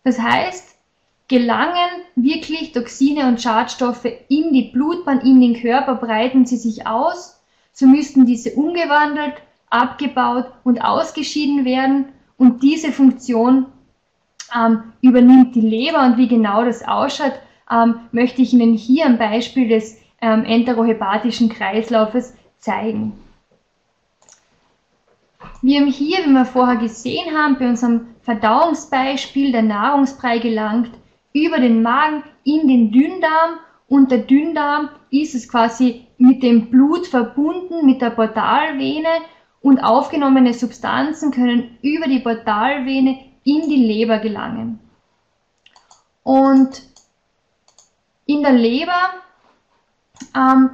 Das 0.05 0.21
heißt, 0.21 0.77
gelangen 1.27 2.05
wirklich 2.15 2.71
Toxine 2.71 3.27
und 3.27 3.43
Schadstoffe 3.43 4.07
in 4.29 4.53
die 4.53 4.71
Blutbahn, 4.73 5.21
in 5.21 5.41
den 5.41 5.61
Körper, 5.61 5.97
breiten 5.97 6.47
sie 6.47 6.59
sich 6.59 6.87
aus, 6.87 7.41
so 7.73 7.89
müssten 7.89 8.25
diese 8.25 8.53
umgewandelt, 8.53 9.35
abgebaut 9.77 10.47
und 10.65 10.83
ausgeschieden 10.83 11.65
werden. 11.65 12.07
Und 12.39 12.63
diese 12.63 12.93
Funktion 12.93 13.67
ähm, 14.55 14.93
übernimmt 15.01 15.55
die 15.55 15.61
Leber. 15.61 16.05
Und 16.05 16.17
wie 16.17 16.29
genau 16.29 16.65
das 16.65 16.87
ausschaut, 16.87 17.33
ähm, 17.71 18.01
möchte 18.13 18.43
ich 18.43 18.53
Ihnen 18.53 18.75
hier 18.75 19.07
am 19.07 19.19
Beispiel 19.19 19.69
des 19.69 19.99
ähm, 20.21 20.45
enterohepatischen 20.45 21.49
Kreislaufes 21.49 22.35
zeigen. 22.59 23.13
Wir 25.63 25.81
haben 25.81 25.91
hier, 25.91 26.19
wie 26.25 26.31
wir 26.31 26.45
vorher 26.45 26.77
gesehen 26.77 27.37
haben, 27.37 27.59
bei 27.59 27.69
unserem 27.69 28.09
Verdauungsbeispiel 28.23 29.53
der 29.53 29.63
Nahrungsbrei 29.63 30.39
gelangt 30.39 30.91
über 31.33 31.59
den 31.59 31.83
Magen 31.83 32.23
in 32.45 32.69
den 32.69 32.93
Dünndarm. 32.93 33.59
Und 33.89 34.11
der 34.11 34.19
Dünndarm 34.19 34.89
ist 35.11 35.35
es 35.35 35.49
quasi 35.49 36.07
mit 36.19 36.43
dem 36.43 36.71
Blut 36.71 37.07
verbunden, 37.07 37.87
mit 37.87 38.01
der 38.01 38.11
Portalvene 38.11 39.09
und 39.67 39.81
aufgenommene 39.81 40.55
Substanzen 40.55 41.33
können 41.33 41.77
über 41.83 42.07
die 42.07 42.21
Portalvene 42.21 43.19
in 43.43 43.69
die 43.69 43.85
Leber 43.85 44.21
gelangen. 44.21 44.79
Und 46.23 46.83
in 48.27 48.43
der 48.43 48.53
Leber 48.53 49.11
ähm, 50.37 50.71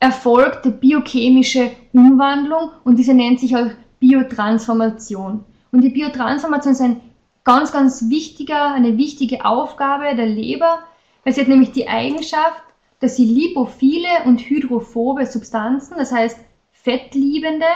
erfolgt 0.00 0.80
biochemische 0.80 1.70
Umwandlung 1.92 2.72
und 2.82 2.98
diese 2.98 3.14
nennt 3.14 3.38
sich 3.38 3.56
auch 3.56 3.70
Biotransformation. 4.00 5.44
Und 5.70 5.80
die 5.82 5.90
Biotransformation 5.90 6.72
ist 6.72 6.80
ein 6.80 7.00
ganz, 7.44 7.70
ganz 7.70 8.10
wichtiger, 8.10 8.72
eine 8.72 8.98
wichtige 8.98 9.44
Aufgabe 9.44 10.16
der 10.16 10.26
Leber, 10.26 10.80
weil 11.22 11.34
sie 11.34 11.40
hat 11.42 11.48
nämlich 11.48 11.70
die 11.70 11.86
Eigenschaft, 11.86 12.64
dass 12.98 13.14
sie 13.14 13.26
lipophile 13.26 14.24
und 14.24 14.40
hydrophobe 14.40 15.24
Substanzen, 15.24 15.94
das 15.98 16.10
heißt 16.10 16.40
fettliebende 16.72 17.66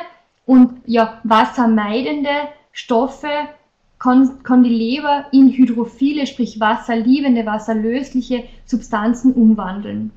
und 0.52 0.82
ja, 0.84 1.18
wassermeidende 1.24 2.28
Stoffe 2.72 3.30
kann, 3.98 4.42
kann 4.42 4.62
die 4.62 4.68
Leber 4.68 5.24
in 5.32 5.48
hydrophile, 5.48 6.26
sprich 6.26 6.60
wasserliebende, 6.60 7.46
wasserlösliche 7.46 8.44
Substanzen 8.66 9.32
umwandeln. 9.32 10.10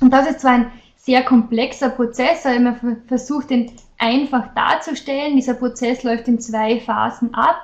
Und 0.00 0.12
das 0.12 0.28
ist 0.28 0.40
zwar 0.40 0.52
ein 0.52 0.72
sehr 0.96 1.22
komplexer 1.22 1.90
Prozess, 1.90 2.44
aber 2.44 2.58
man 2.58 3.02
versucht 3.06 3.50
den 3.50 3.70
einfach 3.96 4.52
darzustellen. 4.54 5.36
Dieser 5.36 5.54
Prozess 5.54 6.02
läuft 6.02 6.26
in 6.26 6.40
zwei 6.40 6.80
Phasen 6.80 7.32
ab. 7.32 7.60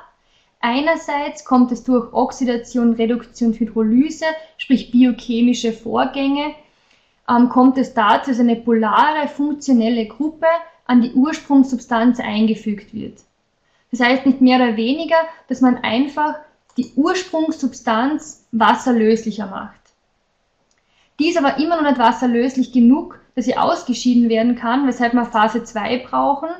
Einerseits 0.60 1.44
kommt 1.44 1.72
es 1.72 1.82
durch 1.82 2.12
Oxidation, 2.12 2.92
Reduktion, 2.92 3.52
Hydrolyse, 3.52 4.26
sprich 4.58 4.92
biochemische 4.92 5.72
Vorgänge, 5.72 6.54
ähm, 7.28 7.48
kommt 7.48 7.78
es 7.78 7.94
dazu, 7.94 8.30
dass 8.30 8.38
eine 8.38 8.56
polare 8.56 9.26
funktionelle 9.26 10.06
Gruppe 10.06 10.46
an 10.86 11.02
die 11.02 11.12
Ursprungssubstanz 11.12 12.20
eingefügt 12.20 12.94
wird. 12.94 13.18
Das 13.90 14.00
heißt 14.00 14.26
nicht 14.26 14.40
mehr 14.40 14.56
oder 14.56 14.76
weniger, 14.76 15.16
dass 15.48 15.60
man 15.60 15.78
einfach 15.78 16.36
die 16.76 16.92
Ursprungssubstanz 16.96 18.46
wasserlöslicher 18.52 19.46
macht. 19.46 19.80
Die 21.18 21.28
ist 21.28 21.38
aber 21.38 21.58
immer 21.58 21.76
noch 21.76 21.88
nicht 21.88 21.98
wasserlöslich 21.98 22.72
genug, 22.72 23.18
dass 23.34 23.46
sie 23.46 23.56
ausgeschieden 23.56 24.28
werden 24.28 24.56
kann, 24.56 24.86
weshalb 24.86 25.14
wir 25.14 25.24
Phase 25.24 25.64
2 25.64 26.06
brauchen, 26.08 26.50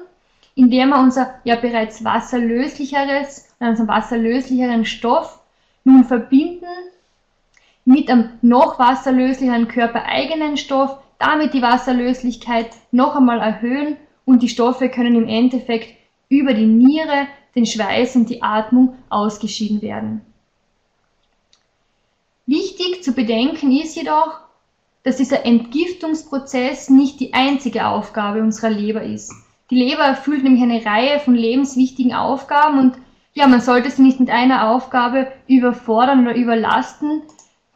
in 0.54 0.70
der 0.70 0.86
wir 0.86 0.98
unser 0.98 1.34
ja 1.44 1.56
bereits 1.56 2.02
wasserlöslicheres, 2.04 3.48
also 3.58 3.86
wasserlöslicheren 3.86 4.84
Stoff 4.86 5.40
nun 5.84 6.04
verbinden 6.04 6.64
mit 7.84 8.10
einem 8.10 8.30
noch 8.40 8.78
wasserlöslicheren 8.78 9.68
körpereigenen 9.68 10.56
Stoff, 10.56 10.98
damit 11.18 11.52
die 11.54 11.62
Wasserlöslichkeit 11.62 12.70
noch 12.90 13.14
einmal 13.14 13.40
erhöhen 13.40 13.96
und 14.26 14.42
die 14.42 14.50
Stoffe 14.50 14.90
können 14.90 15.16
im 15.16 15.28
Endeffekt 15.28 15.94
über 16.28 16.52
die 16.52 16.66
Niere 16.66 17.28
den 17.54 17.64
Schweiß 17.64 18.16
und 18.16 18.28
die 18.28 18.42
Atmung 18.42 18.96
ausgeschieden 19.08 19.80
werden. 19.80 20.20
Wichtig 22.44 23.02
zu 23.02 23.12
bedenken 23.12 23.72
ist 23.72 23.96
jedoch, 23.96 24.40
dass 25.04 25.16
dieser 25.16 25.46
Entgiftungsprozess 25.46 26.90
nicht 26.90 27.18
die 27.20 27.32
einzige 27.32 27.86
Aufgabe 27.86 28.42
unserer 28.42 28.70
Leber 28.70 29.02
ist. 29.02 29.32
Die 29.70 29.76
Leber 29.76 30.02
erfüllt 30.02 30.44
nämlich 30.44 30.62
eine 30.62 30.84
Reihe 30.84 31.18
von 31.20 31.34
lebenswichtigen 31.34 32.12
Aufgaben 32.12 32.78
und 32.78 32.94
ja, 33.34 33.46
man 33.46 33.60
sollte 33.60 33.90
sie 33.90 34.02
nicht 34.02 34.20
mit 34.20 34.30
einer 34.30 34.70
Aufgabe 34.70 35.30
überfordern 35.46 36.22
oder 36.22 36.36
überlasten, 36.36 37.22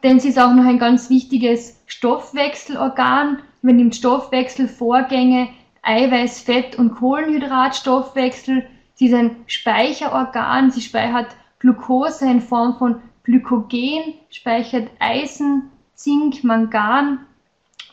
denn 0.03 0.19
sie 0.19 0.29
ist 0.29 0.39
auch 0.39 0.53
noch 0.53 0.65
ein 0.65 0.79
ganz 0.79 1.09
wichtiges 1.09 1.79
Stoffwechselorgan, 1.85 3.39
übernimmt 3.61 3.95
Stoffwechselvorgänge, 3.95 5.49
Eiweiß, 5.81 6.41
Fett 6.41 6.77
und 6.77 6.95
Kohlenhydratstoffwechsel. 6.95 8.67
Sie 8.93 9.07
ist 9.07 9.13
ein 9.13 9.37
Speicherorgan, 9.47 10.71
sie 10.71 10.81
speichert 10.81 11.35
Glucose 11.59 12.25
in 12.25 12.41
Form 12.41 12.77
von 12.77 13.01
Glykogen, 13.23 14.15
speichert 14.29 14.89
Eisen, 14.99 15.71
Zink, 15.95 16.43
Mangan 16.43 17.25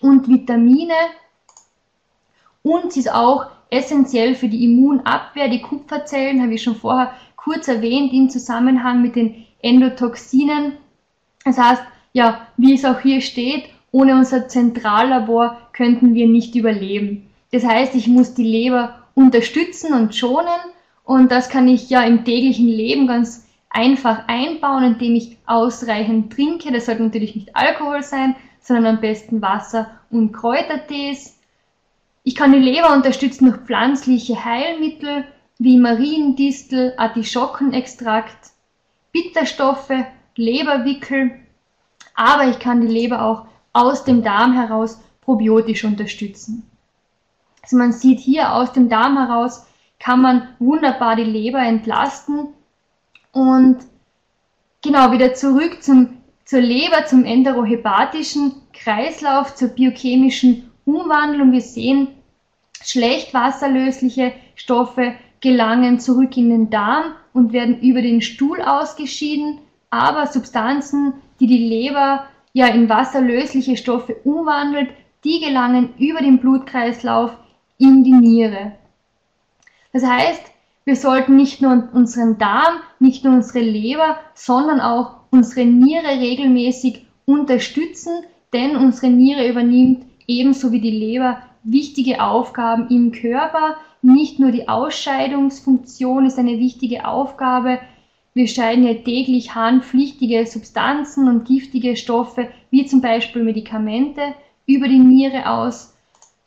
und 0.00 0.28
Vitamine. 0.28 0.94
Und 2.62 2.92
sie 2.92 3.00
ist 3.00 3.12
auch 3.12 3.46
essentiell 3.70 4.34
für 4.34 4.48
die 4.48 4.64
Immunabwehr. 4.64 5.48
Die 5.48 5.62
Kupferzellen 5.62 6.42
habe 6.42 6.54
ich 6.54 6.62
schon 6.62 6.76
vorher 6.76 7.12
kurz 7.36 7.68
erwähnt 7.68 8.12
im 8.12 8.30
Zusammenhang 8.30 9.02
mit 9.02 9.16
den 9.16 9.46
Endotoxinen. 9.60 10.74
Das 11.44 11.58
heißt, 11.58 11.82
ja, 12.12 12.48
wie 12.56 12.74
es 12.74 12.84
auch 12.84 13.00
hier 13.00 13.20
steht, 13.20 13.68
ohne 13.90 14.14
unser 14.14 14.48
Zentrallabor 14.48 15.58
könnten 15.72 16.14
wir 16.14 16.26
nicht 16.26 16.54
überleben. 16.54 17.27
Das 17.50 17.64
heißt, 17.64 17.94
ich 17.94 18.06
muss 18.08 18.34
die 18.34 18.44
Leber 18.44 19.06
unterstützen 19.14 19.94
und 19.94 20.14
schonen 20.14 20.60
und 21.04 21.32
das 21.32 21.48
kann 21.48 21.68
ich 21.68 21.88
ja 21.88 22.02
im 22.02 22.24
täglichen 22.24 22.68
Leben 22.68 23.06
ganz 23.06 23.46
einfach 23.70 24.28
einbauen, 24.28 24.84
indem 24.84 25.14
ich 25.14 25.38
ausreichend 25.46 26.32
trinke. 26.32 26.72
Das 26.72 26.86
sollte 26.86 27.02
natürlich 27.02 27.34
nicht 27.34 27.56
Alkohol 27.56 28.02
sein, 28.02 28.36
sondern 28.60 28.96
am 28.96 29.00
besten 29.00 29.40
Wasser 29.40 29.90
und 30.10 30.32
Kräutertees. 30.32 31.38
Ich 32.22 32.34
kann 32.34 32.52
die 32.52 32.58
Leber 32.58 32.92
unterstützen 32.92 33.46
durch 33.46 33.58
pflanzliche 33.62 34.44
Heilmittel 34.44 35.24
wie 35.58 35.78
Mariendistel, 35.78 36.92
Artischockenextrakt, 36.96 38.50
Bitterstoffe, 39.12 40.04
Leberwickel, 40.36 41.32
aber 42.14 42.48
ich 42.48 42.58
kann 42.58 42.80
die 42.80 42.92
Leber 42.92 43.24
auch 43.24 43.46
aus 43.72 44.04
dem 44.04 44.22
Darm 44.22 44.52
heraus 44.52 45.00
probiotisch 45.22 45.84
unterstützen. 45.84 46.70
Also 47.68 47.76
man 47.76 47.92
sieht 47.92 48.18
hier 48.18 48.54
aus 48.54 48.72
dem 48.72 48.88
Darm 48.88 49.18
heraus 49.18 49.66
kann 50.00 50.22
man 50.22 50.48
wunderbar 50.58 51.16
die 51.16 51.24
Leber 51.24 51.58
entlasten 51.58 52.48
und 53.32 53.76
genau 54.82 55.12
wieder 55.12 55.34
zurück 55.34 55.82
zum, 55.82 56.16
zur 56.46 56.60
Leber, 56.60 57.04
zum 57.04 57.26
enterohepatischen 57.26 58.52
Kreislauf, 58.72 59.54
zur 59.54 59.68
biochemischen 59.68 60.70
Umwandlung. 60.86 61.52
Wir 61.52 61.60
sehen, 61.60 62.08
schlecht 62.82 63.34
wasserlösliche 63.34 64.32
Stoffe 64.54 65.12
gelangen 65.42 66.00
zurück 66.00 66.38
in 66.38 66.48
den 66.48 66.70
Darm 66.70 67.16
und 67.34 67.52
werden 67.52 67.82
über 67.82 68.00
den 68.00 68.22
Stuhl 68.22 68.62
ausgeschieden, 68.62 69.58
aber 69.90 70.26
Substanzen, 70.26 71.12
die 71.38 71.46
die 71.46 71.68
Leber 71.68 72.28
ja 72.54 72.68
in 72.68 72.88
wasserlösliche 72.88 73.76
Stoffe 73.76 74.16
umwandelt, 74.24 74.88
die 75.22 75.40
gelangen 75.40 75.92
über 75.98 76.20
den 76.20 76.38
Blutkreislauf 76.38 77.36
in 77.78 78.04
die 78.04 78.12
Niere. 78.12 78.72
Das 79.92 80.04
heißt, 80.04 80.42
wir 80.84 80.96
sollten 80.96 81.36
nicht 81.36 81.62
nur 81.62 81.88
unseren 81.92 82.38
Darm, 82.38 82.80
nicht 82.98 83.24
nur 83.24 83.34
unsere 83.34 83.60
Leber, 83.60 84.18
sondern 84.34 84.80
auch 84.80 85.16
unsere 85.30 85.66
Niere 85.66 86.20
regelmäßig 86.20 87.06
unterstützen, 87.26 88.24
denn 88.52 88.76
unsere 88.76 89.10
Niere 89.10 89.48
übernimmt 89.48 90.04
ebenso 90.26 90.72
wie 90.72 90.80
die 90.80 90.90
Leber 90.90 91.38
wichtige 91.62 92.22
Aufgaben 92.22 92.88
im 92.88 93.12
Körper. 93.12 93.76
Nicht 94.00 94.38
nur 94.38 94.50
die 94.50 94.68
Ausscheidungsfunktion 94.68 96.26
ist 96.26 96.38
eine 96.38 96.58
wichtige 96.58 97.06
Aufgabe, 97.06 97.80
wir 98.38 98.46
scheiden 98.46 98.86
ja 98.86 98.94
täglich 98.94 99.56
harnpflichtige 99.56 100.46
Substanzen 100.46 101.26
und 101.26 101.44
giftige 101.44 101.96
Stoffe, 101.96 102.48
wie 102.70 102.86
zum 102.86 103.00
Beispiel 103.00 103.42
Medikamente, 103.42 104.22
über 104.64 104.86
die 104.86 105.00
Niere 105.00 105.50
aus, 105.50 105.97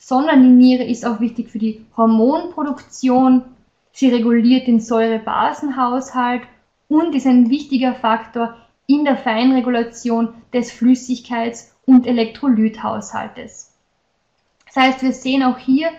sondern 0.01 0.41
die 0.41 0.49
Niere 0.49 0.83
ist 0.83 1.05
auch 1.05 1.19
wichtig 1.19 1.51
für 1.51 1.59
die 1.59 1.85
Hormonproduktion. 1.95 3.43
Sie 3.91 4.09
reguliert 4.09 4.65
den 4.65 4.79
Säurebasenhaushalt 4.79 6.41
und 6.87 7.13
ist 7.13 7.27
ein 7.27 7.51
wichtiger 7.51 7.93
Faktor 7.93 8.57
in 8.87 9.05
der 9.05 9.15
Feinregulation 9.15 10.29
des 10.51 10.71
Flüssigkeits- 10.71 11.69
und 11.85 12.07
Elektrolythaushaltes. 12.07 13.77
Das 14.65 14.75
heißt, 14.75 15.03
wir 15.03 15.13
sehen 15.13 15.43
auch 15.43 15.59
hier, 15.59 15.89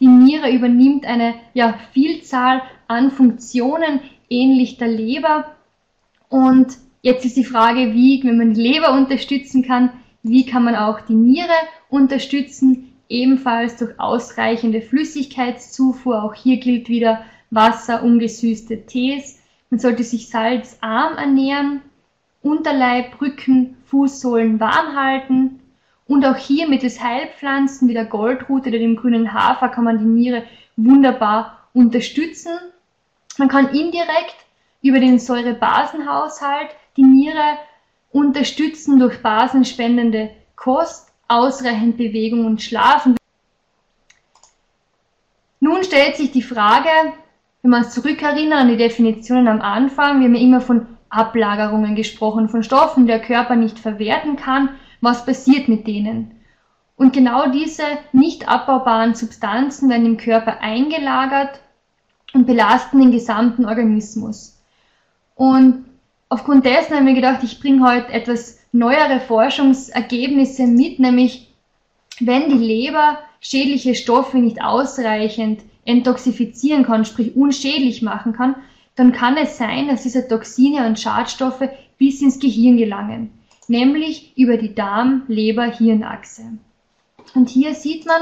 die 0.00 0.08
Niere 0.08 0.50
übernimmt 0.50 1.06
eine 1.06 1.34
ja, 1.54 1.78
Vielzahl 1.92 2.62
an 2.88 3.12
Funktionen 3.12 4.00
ähnlich 4.28 4.76
der 4.76 4.88
Leber. 4.88 5.54
Und 6.28 6.78
jetzt 7.02 7.24
ist 7.24 7.36
die 7.36 7.44
Frage, 7.44 7.92
wie, 7.94 8.24
wenn 8.24 8.38
man 8.38 8.54
die 8.54 8.62
Leber 8.62 8.92
unterstützen 8.92 9.62
kann, 9.62 9.90
wie 10.24 10.46
kann 10.46 10.64
man 10.64 10.74
auch 10.74 11.00
die 11.02 11.14
Niere 11.14 11.54
unterstützen? 11.88 12.91
Ebenfalls 13.12 13.76
durch 13.76 14.00
ausreichende 14.00 14.80
Flüssigkeitszufuhr. 14.80 16.22
Auch 16.24 16.34
hier 16.34 16.56
gilt 16.56 16.88
wieder 16.88 17.24
Wasser, 17.50 18.02
ungesüßte 18.02 18.86
Tees. 18.86 19.38
Man 19.68 19.78
sollte 19.78 20.02
sich 20.02 20.30
salzarm 20.30 21.18
ernähren, 21.18 21.82
Unterleib, 22.42 23.20
Rücken, 23.20 23.76
Fußsohlen 23.84 24.58
warm 24.60 24.96
halten. 24.96 25.60
Und 26.06 26.24
auch 26.24 26.36
hier 26.36 26.66
mittels 26.66 27.02
Heilpflanzen 27.02 27.86
wie 27.88 27.92
der 27.92 28.06
Goldrute 28.06 28.70
oder 28.70 28.78
dem 28.78 28.96
grünen 28.96 29.34
Hafer 29.34 29.68
kann 29.68 29.84
man 29.84 29.98
die 29.98 30.06
Niere 30.06 30.44
wunderbar 30.76 31.68
unterstützen. 31.74 32.52
Man 33.36 33.48
kann 33.48 33.68
indirekt 33.68 34.36
über 34.80 35.00
den 35.00 35.18
Säurebasenhaushalt 35.18 36.70
die 36.96 37.04
Niere 37.04 37.58
unterstützen 38.10 38.98
durch 38.98 39.20
basenspendende 39.20 40.30
Kost, 40.56 41.11
ausreichend 41.32 41.96
Bewegung 41.96 42.46
und 42.46 42.62
Schlafen. 42.62 43.16
Nun 45.60 45.84
stellt 45.84 46.16
sich 46.16 46.32
die 46.32 46.42
Frage, 46.42 46.88
wenn 47.62 47.70
wir 47.70 47.78
uns 47.78 47.94
zurückerinnern 47.94 48.60
an 48.60 48.68
die 48.68 48.76
Definitionen 48.76 49.48
am 49.48 49.60
Anfang, 49.60 50.18
wir 50.18 50.26
haben 50.26 50.34
ja 50.34 50.40
immer 50.42 50.60
von 50.60 50.86
Ablagerungen 51.08 51.94
gesprochen, 51.94 52.48
von 52.48 52.62
Stoffen, 52.62 53.04
die 53.04 53.12
der 53.12 53.20
Körper 53.20 53.54
nicht 53.54 53.78
verwerten 53.78 54.36
kann, 54.36 54.70
was 55.00 55.24
passiert 55.24 55.68
mit 55.68 55.86
denen? 55.86 56.40
Und 56.96 57.12
genau 57.12 57.50
diese 57.50 57.84
nicht 58.12 58.48
abbaubaren 58.48 59.14
Substanzen 59.14 59.88
werden 59.88 60.06
im 60.06 60.16
Körper 60.16 60.60
eingelagert 60.60 61.60
und 62.34 62.46
belasten 62.46 63.00
den 63.00 63.12
gesamten 63.12 63.66
Organismus. 63.66 64.60
Und 65.34 65.84
aufgrund 66.28 66.66
dessen 66.66 66.96
haben 66.96 67.06
wir 67.06 67.14
gedacht, 67.14 67.42
ich 67.42 67.60
bringe 67.60 67.86
heute 67.88 68.12
etwas 68.12 68.61
neuere 68.72 69.20
Forschungsergebnisse 69.20 70.66
mit, 70.66 70.98
nämlich 70.98 71.48
wenn 72.20 72.48
die 72.48 72.64
Leber 72.64 73.18
schädliche 73.40 73.94
Stoffe 73.94 74.38
nicht 74.38 74.62
ausreichend 74.62 75.60
enttoxifizieren 75.84 76.84
kann, 76.84 77.04
sprich 77.04 77.36
unschädlich 77.36 78.02
machen 78.02 78.32
kann, 78.32 78.56
dann 78.94 79.12
kann 79.12 79.36
es 79.36 79.56
sein, 79.56 79.88
dass 79.88 80.02
diese 80.02 80.26
Toxine 80.28 80.86
und 80.86 80.98
Schadstoffe 80.98 81.68
bis 81.98 82.22
ins 82.22 82.38
Gehirn 82.38 82.76
gelangen, 82.76 83.30
nämlich 83.68 84.36
über 84.36 84.56
die 84.56 84.74
Darm-Leber-Hirnachse. 84.74 86.42
Und 87.34 87.48
hier 87.48 87.74
sieht 87.74 88.06
man 88.06 88.20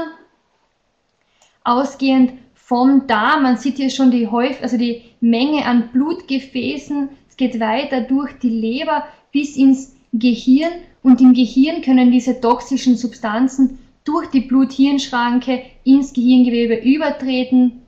ausgehend 1.63 2.33
vom 2.53 3.05
Darm. 3.07 3.43
Man 3.43 3.57
sieht 3.57 3.77
hier 3.77 3.89
schon 3.89 4.11
die, 4.11 4.27
Häuf 4.27 4.61
also 4.61 4.77
die 4.77 5.03
Menge 5.19 5.65
an 5.65 5.89
Blutgefäßen. 5.91 7.09
Es 7.29 7.37
geht 7.37 7.59
weiter 7.59 8.01
durch 8.01 8.31
die 8.39 8.49
Leber 8.49 9.05
bis 9.31 9.57
ins 9.57 9.95
Gehirn 10.13 10.73
und 11.03 11.21
im 11.21 11.33
Gehirn 11.33 11.81
können 11.81 12.11
diese 12.11 12.39
toxischen 12.41 12.97
Substanzen 12.97 13.79
durch 14.03 14.27
die 14.27 14.41
Blut-Hirn-Schranke 14.41 15.63
ins 15.83 16.13
Gehirngewebe 16.13 16.75
übertreten 16.75 17.81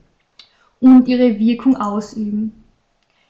und 0.80 1.08
ihre 1.08 1.38
Wirkung 1.38 1.76
ausüben. 1.76 2.52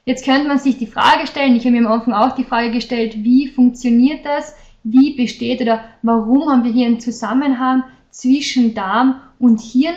Jetzt 0.05 0.23
könnte 0.23 0.47
man 0.47 0.59
sich 0.59 0.77
die 0.77 0.85
Frage 0.87 1.25
stellen, 1.25 1.55
ich 1.55 1.65
habe 1.65 1.71
mir 1.71 1.85
am 1.85 1.91
Anfang 1.91 2.13
auch 2.13 2.35
die 2.35 2.43
Frage 2.43 2.71
gestellt, 2.71 3.23
wie 3.23 3.47
funktioniert 3.47 4.23
das? 4.23 4.55
Wie 4.83 5.15
besteht 5.15 5.61
oder 5.61 5.83
warum 6.03 6.47
haben 6.47 6.63
wir 6.63 6.71
hier 6.71 6.85
einen 6.85 6.99
Zusammenhang 6.99 7.83
zwischen 8.11 8.75
Darm 8.75 9.19
und 9.39 9.61
Hirn? 9.61 9.95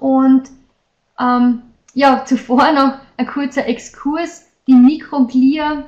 Und 0.00 0.50
ähm, 1.18 1.62
ja, 1.94 2.24
zuvor 2.26 2.72
noch 2.72 2.98
ein 3.16 3.26
kurzer 3.26 3.66
Exkurs. 3.66 4.44
Die 4.66 4.74
Mikroglia, 4.74 5.86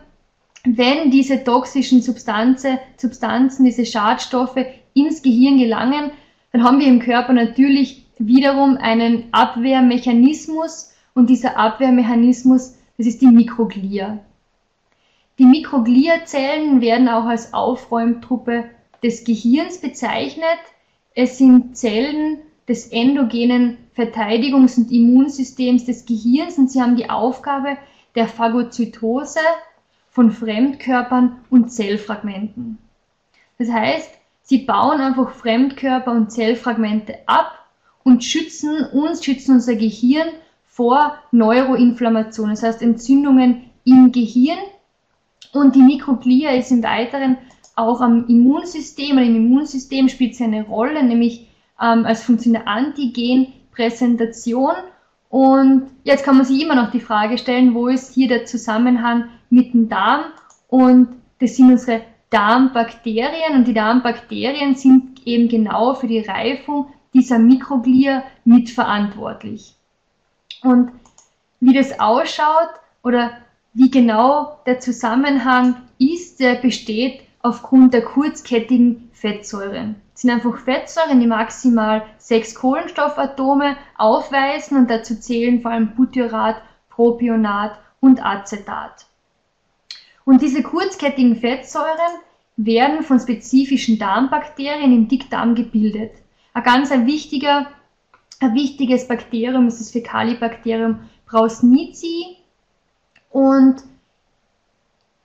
wenn 0.65 1.11
diese 1.11 1.45
toxischen 1.45 2.03
Substanzen, 2.03 2.79
Substanzen, 2.97 3.65
diese 3.65 3.87
Schadstoffe 3.87 4.65
ins 4.95 5.23
Gehirn 5.23 5.59
gelangen, 5.59 6.11
dann 6.53 6.65
haben 6.65 6.81
wir 6.81 6.87
im 6.87 7.01
Körper 7.01 7.33
natürlich 7.33 8.07
wiederum 8.19 8.77
einen 8.77 9.25
Abwehrmechanismus 9.33 10.93
und 11.15 11.31
dieser 11.31 11.57
Abwehrmechanismus 11.57 12.75
Das 12.99 13.07
ist 13.07 13.23
die 13.23 13.27
Mikroglia. 13.27 14.19
Die 15.39 15.45
Mikrogliazellen 15.45 16.81
werden 16.81 17.09
auch 17.09 17.27
als 17.27 17.55
Aufräumtruppe 17.55 18.65
des 19.05 19.23
Gehirns 19.23 19.81
bezeichnet. 19.81 20.59
Es 21.15 21.39
sind 21.39 21.77
Zellen 21.77 22.39
des 22.69 22.89
endogenen 22.89 23.79
Verteidigungs- 23.97 24.77
und 24.79 24.91
Immunsystems 24.91 25.85
des 25.85 26.07
Gehirns 26.07 26.59
und 26.59 26.73
sie 26.73 26.83
haben 26.83 26.97
die 26.97 27.09
Aufgabe 27.09 27.79
der 28.17 28.27
Phagozytose 28.27 29.39
von 30.11 30.31
Fremdkörpern 30.31 31.37
und 31.51 31.71
Zellfragmenten. 31.71 32.79
Das 33.59 33.71
heißt, 33.71 34.11
sie 34.43 34.59
bauen 34.59 35.01
einfach 35.01 35.31
Fremdkörper 35.31 36.13
und 36.13 36.31
Zellfragmente 36.31 37.17
ab 37.27 37.67
und 38.05 38.25
schützen 38.25 38.85
uns, 38.93 39.25
schützen 39.25 39.55
unser 39.55 39.77
Gehirn 39.77 40.29
vor 40.67 41.19
Neuroinflammation, 41.33 42.51
das 42.51 42.63
heißt 42.63 42.83
Entzündungen 42.83 43.71
im 43.85 44.13
Gehirn. 44.13 44.59
Und 45.53 45.75
die 45.75 45.83
Mikroglia 45.83 46.53
ist 46.53 46.71
im 46.71 46.83
Weiteren 46.83 47.39
auch 47.75 48.01
am 48.01 48.27
Immunsystem, 48.29 49.17
und 49.17 49.25
im 49.25 49.37
Immunsystem 49.37 50.09
spielt 50.09 50.35
sie 50.35 50.45
eine 50.45 50.65
Rolle, 50.65 51.03
nämlich 51.03 51.49
ähm, 51.81 52.05
als 52.05 52.23
Funktion 52.23 52.55
der 52.55 52.69
Antigenpräsentation. 52.69 54.75
Und 55.29 55.89
jetzt 56.05 56.25
kann 56.25 56.37
man 56.37 56.47
sich 56.47 56.63
immer 56.63 56.75
noch 56.75 56.91
die 56.91 57.01
Frage 57.01 57.39
stellen, 57.39 57.75
wo 57.75 57.89
ist 57.89 58.15
hier 58.15 58.29
der 58.29 58.47
Zusammenhang 58.47 59.29
mit 59.51 59.75
dem 59.75 59.89
Darm? 59.89 60.25
Und 60.69 61.09
das 61.41 61.57
sind 61.57 61.71
unsere 61.71 62.03
Darmbakterien 62.31 63.55
und 63.55 63.67
die 63.67 63.75
Darmbakterien 63.75 64.75
sind 64.75 65.27
eben 65.27 65.49
genau 65.49 65.95
für 65.95 66.07
die 66.07 66.21
Reifung 66.21 66.93
dieser 67.15 67.39
Mikroglia 67.39 68.23
mitverantwortlich. 68.45 69.75
Und 70.63 70.93
wie 71.61 71.73
das 71.73 71.99
ausschaut 71.99 72.69
oder 73.03 73.31
wie 73.73 73.91
genau 73.91 74.59
der 74.67 74.81
Zusammenhang 74.81 75.77
ist, 75.99 76.41
der 76.41 76.57
besteht 76.57 77.21
aufgrund 77.41 77.95
der 77.95 78.05
kurzkettigen 78.05 79.11
Fettsäuren. 79.13 79.97
Das 80.13 80.23
sind 80.23 80.31
einfach 80.31 80.59
Fettsäuren, 80.59 81.21
die 81.21 81.27
maximal 81.27 82.05
sechs 82.19 82.55
Kohlenstoffatome 82.55 83.77
aufweisen 83.97 84.77
und 84.77 84.91
dazu 84.91 85.19
zählen 85.19 85.63
vor 85.63 85.71
allem 85.71 85.95
Butyrat, 85.95 86.57
Propionat 86.91 87.79
und 88.01 88.25
Acetat. 88.25 89.08
Und 90.29 90.43
diese 90.43 90.63
kurzkettigen 90.63 91.37
Fettsäuren 91.37 92.21
werden 92.59 93.03
von 93.03 93.19
spezifischen 93.19 93.99
Darmbakterien 93.99 94.93
im 94.93 95.09
Dickdarm 95.09 95.55
gebildet. 95.55 96.11
Ein 96.53 96.65
ganz 96.65 96.93
ein 96.93 97.07
wichtiger 97.07 97.69
ein 98.39 98.53
wichtiges 98.53 99.09
Bakterium 99.09 99.69
ist 99.69 99.81
das 99.81 99.91
Fecalibacterium 99.91 100.99
Prausnitzii 101.25 102.37
und 103.31 103.77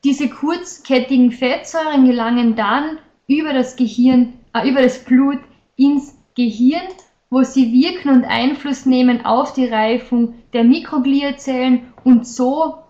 diese 0.06 0.30
kurzkettigen 0.30 1.34
Fettsäuren 1.34 2.06
gelangen 2.06 2.56
dann 2.56 2.98
über 3.28 3.52
das 3.52 3.76
Gehirn, 3.76 4.36
äh, 4.54 4.70
über 4.70 4.82
das 4.82 5.04
Blut 5.04 5.39
ins 5.76 6.18
Gehirn, 6.34 6.88
wo 7.30 7.44
sie 7.44 7.74
wirken 7.74 8.08
und 8.08 8.24
Einfluss 8.24 8.86
nehmen 8.86 9.26
auf 9.26 9.52
die 9.52 9.68
Reifung 9.68 10.36
der 10.54 10.63
Mikrogliazellen 10.63 11.92
und 12.06 12.26
so 12.26 12.83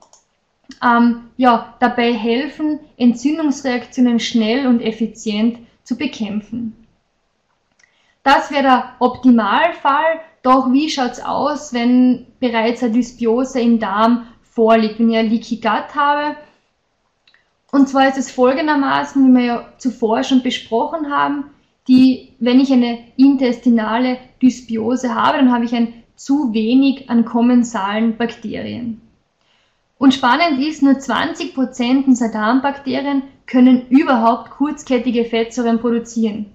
ähm, 0.83 1.29
ja, 1.37 1.75
dabei 1.79 2.13
helfen, 2.13 2.79
Entzündungsreaktionen 2.97 4.19
schnell 4.19 4.67
und 4.67 4.81
effizient 4.81 5.59
zu 5.83 5.97
bekämpfen. 5.97 6.75
Das 8.23 8.51
wäre 8.51 8.63
der 8.63 8.95
Optimalfall. 8.99 10.21
Doch 10.41 10.71
wie 10.71 10.89
schaut's 10.89 11.21
aus, 11.21 11.73
wenn 11.73 12.25
bereits 12.39 12.83
eine 12.83 12.93
Dysbiose 12.93 13.61
im 13.61 13.79
Darm 13.79 14.27
vorliegt, 14.41 14.99
wenn 14.99 15.09
ich 15.09 15.17
ein 15.17 15.29
Leaky 15.29 15.57
Gut 15.57 15.95
habe? 15.95 16.35
Und 17.71 17.89
zwar 17.89 18.07
ist 18.07 18.17
es 18.17 18.31
folgendermaßen, 18.31 19.27
wie 19.27 19.39
wir 19.39 19.45
ja 19.45 19.73
zuvor 19.77 20.23
schon 20.23 20.43
besprochen 20.43 21.11
haben, 21.11 21.45
die, 21.87 22.33
wenn 22.39 22.59
ich 22.59 22.71
eine 22.71 22.99
intestinale 23.17 24.17
Dysbiose 24.41 25.15
habe, 25.15 25.37
dann 25.37 25.51
habe 25.51 25.65
ich 25.65 25.73
ein 25.73 26.03
zu 26.15 26.53
wenig 26.53 27.09
an 27.09 27.25
kommensalen 27.25 28.15
Bakterien. 28.15 29.01
Und 30.03 30.13
spannend 30.13 30.59
ist, 30.59 30.83
nur 30.83 30.95
20% 30.95 32.07
unserer 32.07 32.27
Darmbakterien 32.27 33.23
können 33.47 33.87
überhaupt 33.87 34.51
kurzkettige 34.51 35.23
Fettsäuren 35.23 35.79
produzieren. 35.79 36.47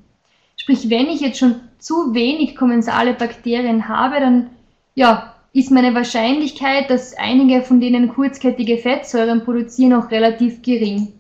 Sprich, 0.58 0.90
wenn 0.90 1.06
ich 1.06 1.22
jetzt 1.22 1.38
schon 1.38 1.54
zu 1.78 2.12
wenig 2.12 2.56
kommensale 2.56 3.14
Bakterien 3.14 3.88
habe, 3.88 4.20
dann 4.20 4.50
ja, 4.94 5.34
ist 5.54 5.70
meine 5.70 5.94
Wahrscheinlichkeit, 5.94 6.90
dass 6.90 7.16
einige 7.16 7.62
von 7.62 7.80
denen 7.80 8.08
kurzkettige 8.10 8.76
Fettsäuren 8.76 9.42
produzieren, 9.42 9.94
auch 9.94 10.10
relativ 10.10 10.60
gering. 10.60 11.14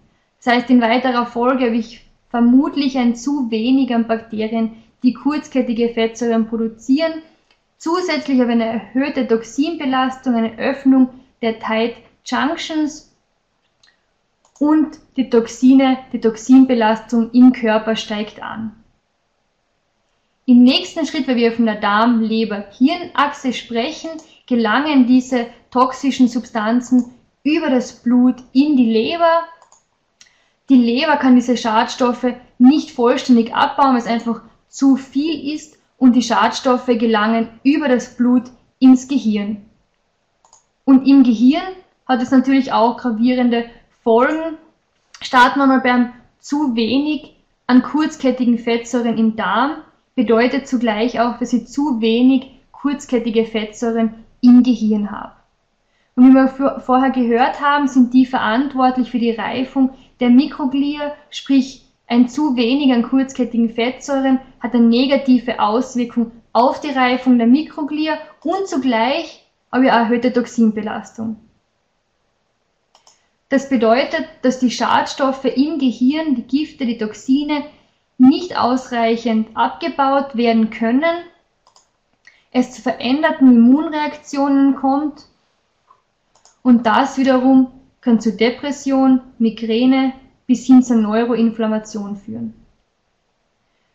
Das 0.44 0.52
heißt, 0.52 0.68
in 0.68 0.82
weiterer 0.82 1.24
Folge 1.24 1.64
habe 1.64 1.76
ich 1.76 2.02
vermutlich 2.28 2.98
ein 2.98 3.16
zu 3.16 3.50
wenig 3.50 3.94
an 3.94 4.06
Bakterien, 4.06 4.72
die 5.02 5.14
kurzkettige 5.14 5.88
Fettsäuren 5.94 6.46
produzieren. 6.46 7.22
Zusätzlich 7.78 8.38
habe 8.38 8.52
ich 8.52 8.60
eine 8.60 8.66
erhöhte 8.66 9.26
Toxinbelastung, 9.26 10.34
eine 10.34 10.58
Öffnung 10.58 11.08
der 11.40 11.58
Tight 11.58 11.94
Junctions 12.28 13.10
und 14.58 14.98
die 15.16 15.30
Toxine, 15.30 15.98
die 16.12 16.20
Toxinbelastung 16.20 17.30
im 17.32 17.52
Körper 17.52 17.96
steigt 17.96 18.42
an. 18.42 18.72
Im 20.46 20.62
nächsten 20.62 21.06
Schritt, 21.06 21.28
weil 21.28 21.36
wir 21.36 21.52
von 21.52 21.66
der 21.66 21.80
Darm-Leber-Hirnachse 21.80 23.52
sprechen, 23.52 24.10
gelangen 24.46 25.06
diese 25.06 25.46
toxischen 25.70 26.28
Substanzen 26.28 27.14
über 27.44 27.70
das 27.70 27.92
Blut 28.02 28.36
in 28.52 28.76
die 28.76 28.90
Leber. 28.90 29.44
Die 30.68 30.76
Leber 30.76 31.16
kann 31.16 31.34
diese 31.34 31.56
Schadstoffe 31.56 32.34
nicht 32.58 32.90
vollständig 32.90 33.54
abbauen, 33.54 33.92
weil 33.92 34.00
es 34.00 34.06
einfach 34.06 34.42
zu 34.68 34.96
viel 34.96 35.54
ist 35.54 35.78
und 35.98 36.14
die 36.14 36.22
Schadstoffe 36.22 36.86
gelangen 36.86 37.48
über 37.62 37.88
das 37.88 38.16
Blut 38.16 38.44
ins 38.78 39.08
Gehirn. 39.08 39.64
Und 40.84 41.06
im 41.06 41.22
Gehirn 41.24 41.74
hat 42.08 42.22
es 42.22 42.30
natürlich 42.30 42.72
auch 42.72 42.96
gravierende 42.96 43.66
Folgen. 44.02 44.56
Starten 45.20 45.58
wir 45.58 45.66
mal 45.66 45.80
beim 45.80 46.12
zu 46.40 46.74
wenig 46.74 47.36
an 47.66 47.82
kurzkettigen 47.82 48.58
Fettsäuren 48.58 49.18
im 49.18 49.36
Darm 49.36 49.82
bedeutet 50.14 50.66
zugleich 50.66 51.20
auch, 51.20 51.38
dass 51.38 51.52
ich 51.52 51.68
zu 51.68 52.00
wenig 52.00 52.50
kurzkettige 52.72 53.44
Fettsäuren 53.44 54.24
im 54.40 54.62
Gehirn 54.62 55.10
habe. 55.10 55.32
Und 56.16 56.30
wie 56.30 56.34
wir 56.34 56.80
vorher 56.80 57.10
gehört 57.10 57.60
haben, 57.60 57.86
sind 57.86 58.14
die 58.14 58.26
verantwortlich 58.26 59.10
für 59.10 59.18
die 59.18 59.30
Reifung 59.30 59.90
der 60.18 60.30
Mikroglia, 60.30 61.12
sprich 61.30 61.84
ein 62.06 62.28
zu 62.28 62.56
wenig 62.56 62.92
an 62.92 63.02
kurzkettigen 63.02 63.70
Fettsäuren 63.70 64.40
hat 64.60 64.74
eine 64.74 64.86
negative 64.86 65.60
Auswirkung 65.60 66.32
auf 66.52 66.80
die 66.80 66.90
Reifung 66.90 67.36
der 67.36 67.46
Mikroglia 67.46 68.14
und 68.42 68.66
zugleich 68.66 69.44
aber 69.70 69.84
erhöhte 69.84 70.32
Toxinbelastung. 70.32 71.36
Das 73.48 73.68
bedeutet, 73.70 74.28
dass 74.42 74.58
die 74.58 74.70
Schadstoffe 74.70 75.44
im 75.44 75.78
Gehirn, 75.78 76.34
die 76.34 76.42
Gifte, 76.42 76.84
die 76.84 76.98
Toxine 76.98 77.64
nicht 78.18 78.58
ausreichend 78.58 79.48
abgebaut 79.54 80.36
werden 80.36 80.70
können, 80.70 81.24
es 82.50 82.72
zu 82.72 82.82
veränderten 82.82 83.54
Immunreaktionen 83.54 84.76
kommt 84.76 85.26
und 86.62 86.86
das 86.86 87.16
wiederum 87.16 87.68
kann 88.00 88.20
zu 88.20 88.36
Depression, 88.36 89.20
Migräne 89.38 90.12
bis 90.46 90.66
hin 90.66 90.82
zur 90.82 90.96
Neuroinflammation 90.96 92.16
führen. 92.16 92.54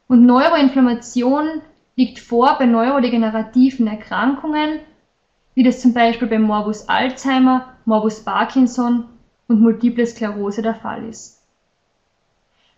Und 0.07 0.25
Neuroinflammation 0.25 1.61
liegt 1.95 2.19
vor 2.19 2.55
bei 2.57 2.65
neurodegenerativen 2.65 3.87
Erkrankungen, 3.87 4.79
wie 5.55 5.63
das 5.63 5.81
zum 5.81 5.93
Beispiel 5.93 6.27
bei 6.27 6.39
Morbus 6.39 6.89
Alzheimer, 6.89 7.73
Morbus 7.85 8.23
Parkinson 8.23 9.05
und 9.47 9.61
Multiple 9.61 10.05
Sklerose 10.05 10.61
der 10.61 10.75
Fall 10.75 11.07
ist. 11.07 11.41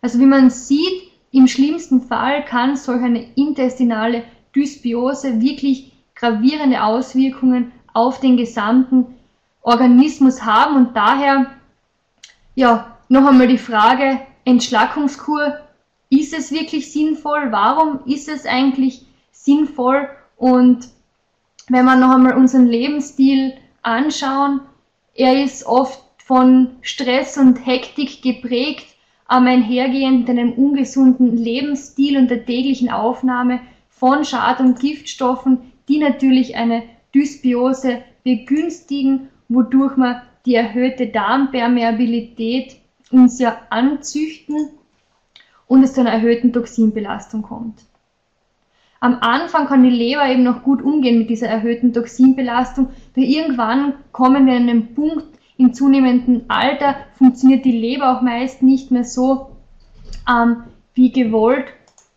Also 0.01 0.19
wie 0.19 0.25
man 0.25 0.49
sieht, 0.49 1.11
im 1.31 1.47
schlimmsten 1.47 2.01
Fall 2.01 2.45
kann 2.45 2.75
solch 2.75 3.01
eine 3.01 3.25
intestinale 3.35 4.23
Dysbiose 4.55 5.41
wirklich 5.41 5.91
gravierende 6.15 6.83
Auswirkungen 6.83 7.71
auf 7.93 8.19
den 8.19 8.37
gesamten 8.37 9.15
Organismus 9.61 10.43
haben 10.43 10.75
und 10.75 10.95
daher 10.95 11.47
ja 12.55 12.97
noch 13.09 13.27
einmal 13.27 13.47
die 13.47 13.57
Frage 13.57 14.19
Entschlackungskur 14.45 15.59
ist 16.09 16.33
es 16.33 16.51
wirklich 16.51 16.91
sinnvoll? 16.91 17.51
Warum 17.51 18.01
ist 18.05 18.29
es 18.29 18.45
eigentlich 18.45 19.05
sinnvoll? 19.31 20.07
Und 20.37 20.87
wenn 21.67 21.85
wir 21.85 21.95
noch 21.95 22.11
einmal 22.11 22.37
unseren 22.37 22.67
Lebensstil 22.67 23.53
anschauen, 23.81 24.61
er 25.15 25.43
ist 25.43 25.65
oft 25.65 26.04
von 26.25 26.77
Stress 26.81 27.37
und 27.37 27.67
Hektik 27.67 28.23
geprägt 28.23 28.87
ähm, 29.29 29.45
einhergehend 29.45 30.21
mit 30.21 30.29
einem 30.29 30.53
ungesunden 30.53 31.37
Lebensstil 31.37 32.17
und 32.17 32.31
der 32.31 32.45
täglichen 32.45 32.89
Aufnahme 32.89 33.59
von 33.89 34.25
Schad- 34.25 34.59
und 34.59 34.79
Giftstoffen, 34.79 35.71
die 35.87 35.99
natürlich 35.99 36.55
eine 36.55 36.81
Dysbiose 37.13 38.01
begünstigen, 38.23 39.29
wodurch 39.49 39.97
man 39.97 40.23
die 40.47 40.55
erhöhte 40.55 41.05
Darmpermeabilität 41.07 42.77
uns 43.11 43.37
ja 43.37 43.59
anzüchten 43.69 44.69
und 45.67 45.83
es 45.83 45.93
zu 45.93 46.01
einer 46.01 46.11
erhöhten 46.11 46.51
Toxinbelastung 46.51 47.43
kommt. 47.43 47.83
Am 48.99 49.19
Anfang 49.21 49.67
kann 49.67 49.83
die 49.83 49.91
Leber 49.91 50.27
eben 50.27 50.41
noch 50.41 50.63
gut 50.63 50.81
umgehen 50.81 51.19
mit 51.19 51.29
dieser 51.29 51.49
erhöhten 51.49 51.93
Toxinbelastung, 51.93 52.89
doch 53.15 53.21
irgendwann 53.21 53.93
kommen 54.11 54.47
wir 54.47 54.53
an 54.53 54.67
einen 54.67 54.95
Punkt, 54.95 55.34
im 55.57 55.73
zunehmenden 55.73 56.49
Alter 56.49 56.95
funktioniert 57.17 57.65
die 57.65 57.71
Leber 57.71 58.17
auch 58.17 58.21
meist 58.21 58.61
nicht 58.61 58.91
mehr 58.91 59.03
so 59.03 59.55
ähm, 60.29 60.63
wie 60.93 61.11
gewollt 61.11 61.67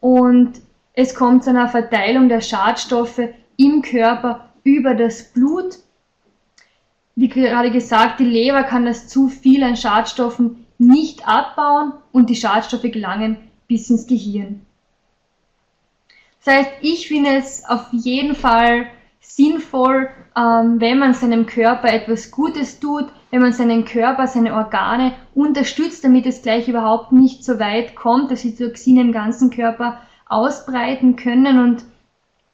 und 0.00 0.60
es 0.94 1.14
kommt 1.14 1.44
zu 1.44 1.50
einer 1.50 1.68
Verteilung 1.68 2.28
der 2.28 2.40
Schadstoffe 2.40 3.20
im 3.56 3.82
Körper 3.82 4.48
über 4.64 4.94
das 4.94 5.32
Blut. 5.32 5.78
Wie 7.14 7.28
gerade 7.28 7.70
gesagt, 7.70 8.20
die 8.20 8.24
Leber 8.24 8.64
kann 8.64 8.84
das 8.84 9.08
zu 9.08 9.28
viel 9.28 9.62
an 9.62 9.76
Schadstoffen 9.76 10.66
nicht 10.78 11.26
abbauen 11.26 11.92
und 12.12 12.30
die 12.30 12.36
Schadstoffe 12.36 12.82
gelangen 12.82 13.36
bis 13.66 13.90
ins 13.90 14.06
Gehirn. 14.06 14.64
Das 16.44 16.54
heißt, 16.54 16.70
ich 16.80 17.08
finde 17.08 17.36
es 17.36 17.64
auf 17.68 17.86
jeden 17.92 18.34
Fall 18.34 18.86
sinnvoll, 19.20 20.08
ähm, 20.38 20.80
wenn 20.80 20.98
man 20.98 21.14
seinem 21.14 21.46
Körper 21.46 21.92
etwas 21.92 22.30
Gutes 22.30 22.78
tut, 22.78 23.06
wenn 23.30 23.42
man 23.42 23.52
seinen 23.52 23.84
Körper, 23.84 24.26
seine 24.26 24.54
Organe 24.54 25.12
unterstützt, 25.34 26.04
damit 26.04 26.26
es 26.26 26.42
gleich 26.42 26.68
überhaupt 26.68 27.12
nicht 27.12 27.44
so 27.44 27.58
weit 27.58 27.96
kommt, 27.96 28.30
dass 28.30 28.42
die 28.42 28.54
Toxine 28.54 29.00
im 29.00 29.12
ganzen 29.12 29.50
Körper 29.50 30.00
ausbreiten 30.28 31.16
können. 31.16 31.58
Und 31.58 31.84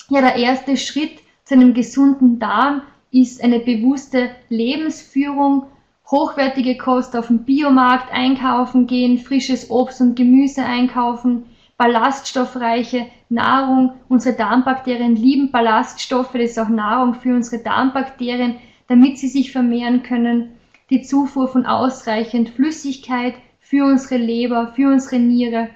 ja, 0.08 0.20
der 0.20 0.36
erste 0.36 0.76
Schritt 0.76 1.18
zu 1.44 1.54
einem 1.54 1.74
gesunden 1.74 2.38
Darm 2.38 2.82
ist 3.10 3.44
eine 3.44 3.60
bewusste 3.60 4.30
Lebensführung, 4.48 5.66
hochwertige 6.10 6.76
Kost 6.76 7.16
auf 7.16 7.26
dem 7.26 7.44
Biomarkt 7.44 8.12
einkaufen 8.12 8.86
gehen, 8.86 9.18
frisches 9.18 9.70
Obst 9.70 10.00
und 10.00 10.16
Gemüse 10.16 10.64
einkaufen, 10.64 11.44
ballaststoffreiche 11.76 13.06
Nahrung. 13.28 13.94
Unsere 14.08 14.36
Darmbakterien 14.36 15.16
lieben 15.16 15.50
Ballaststoffe, 15.50 16.32
das 16.32 16.52
ist 16.52 16.58
auch 16.58 16.68
Nahrung 16.68 17.14
für 17.14 17.34
unsere 17.34 17.62
Darmbakterien, 17.62 18.56
damit 18.88 19.18
sie 19.18 19.28
sich 19.28 19.52
vermehren 19.52 20.02
können. 20.02 20.52
Die 20.90 21.02
Zufuhr 21.02 21.48
von 21.48 21.66
ausreichend 21.66 22.50
Flüssigkeit 22.50 23.34
für 23.60 23.84
unsere 23.84 24.20
Leber, 24.20 24.72
für 24.76 24.92
unsere 24.92 25.18
Niere, 25.18 25.68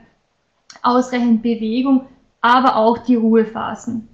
ausreichend 0.83 1.43
Bewegung, 1.43 2.07
aber 2.41 2.77
auch 2.77 2.99
die 2.99 3.17
Ruhephasen. 3.17 4.09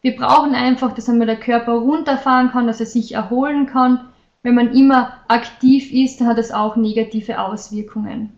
Wir 0.00 0.16
brauchen 0.16 0.54
einfach, 0.54 0.94
dass 0.94 1.08
einmal 1.08 1.26
der 1.26 1.40
Körper 1.40 1.72
runterfahren 1.72 2.50
kann, 2.50 2.68
dass 2.68 2.80
er 2.80 2.86
sich 2.86 3.12
erholen 3.12 3.66
kann. 3.66 4.08
Wenn 4.42 4.54
man 4.54 4.72
immer 4.72 5.14
aktiv 5.26 5.92
ist, 5.92 6.20
dann 6.20 6.28
hat 6.28 6.38
das 6.38 6.52
auch 6.52 6.76
negative 6.76 7.40
Auswirkungen. 7.40 8.32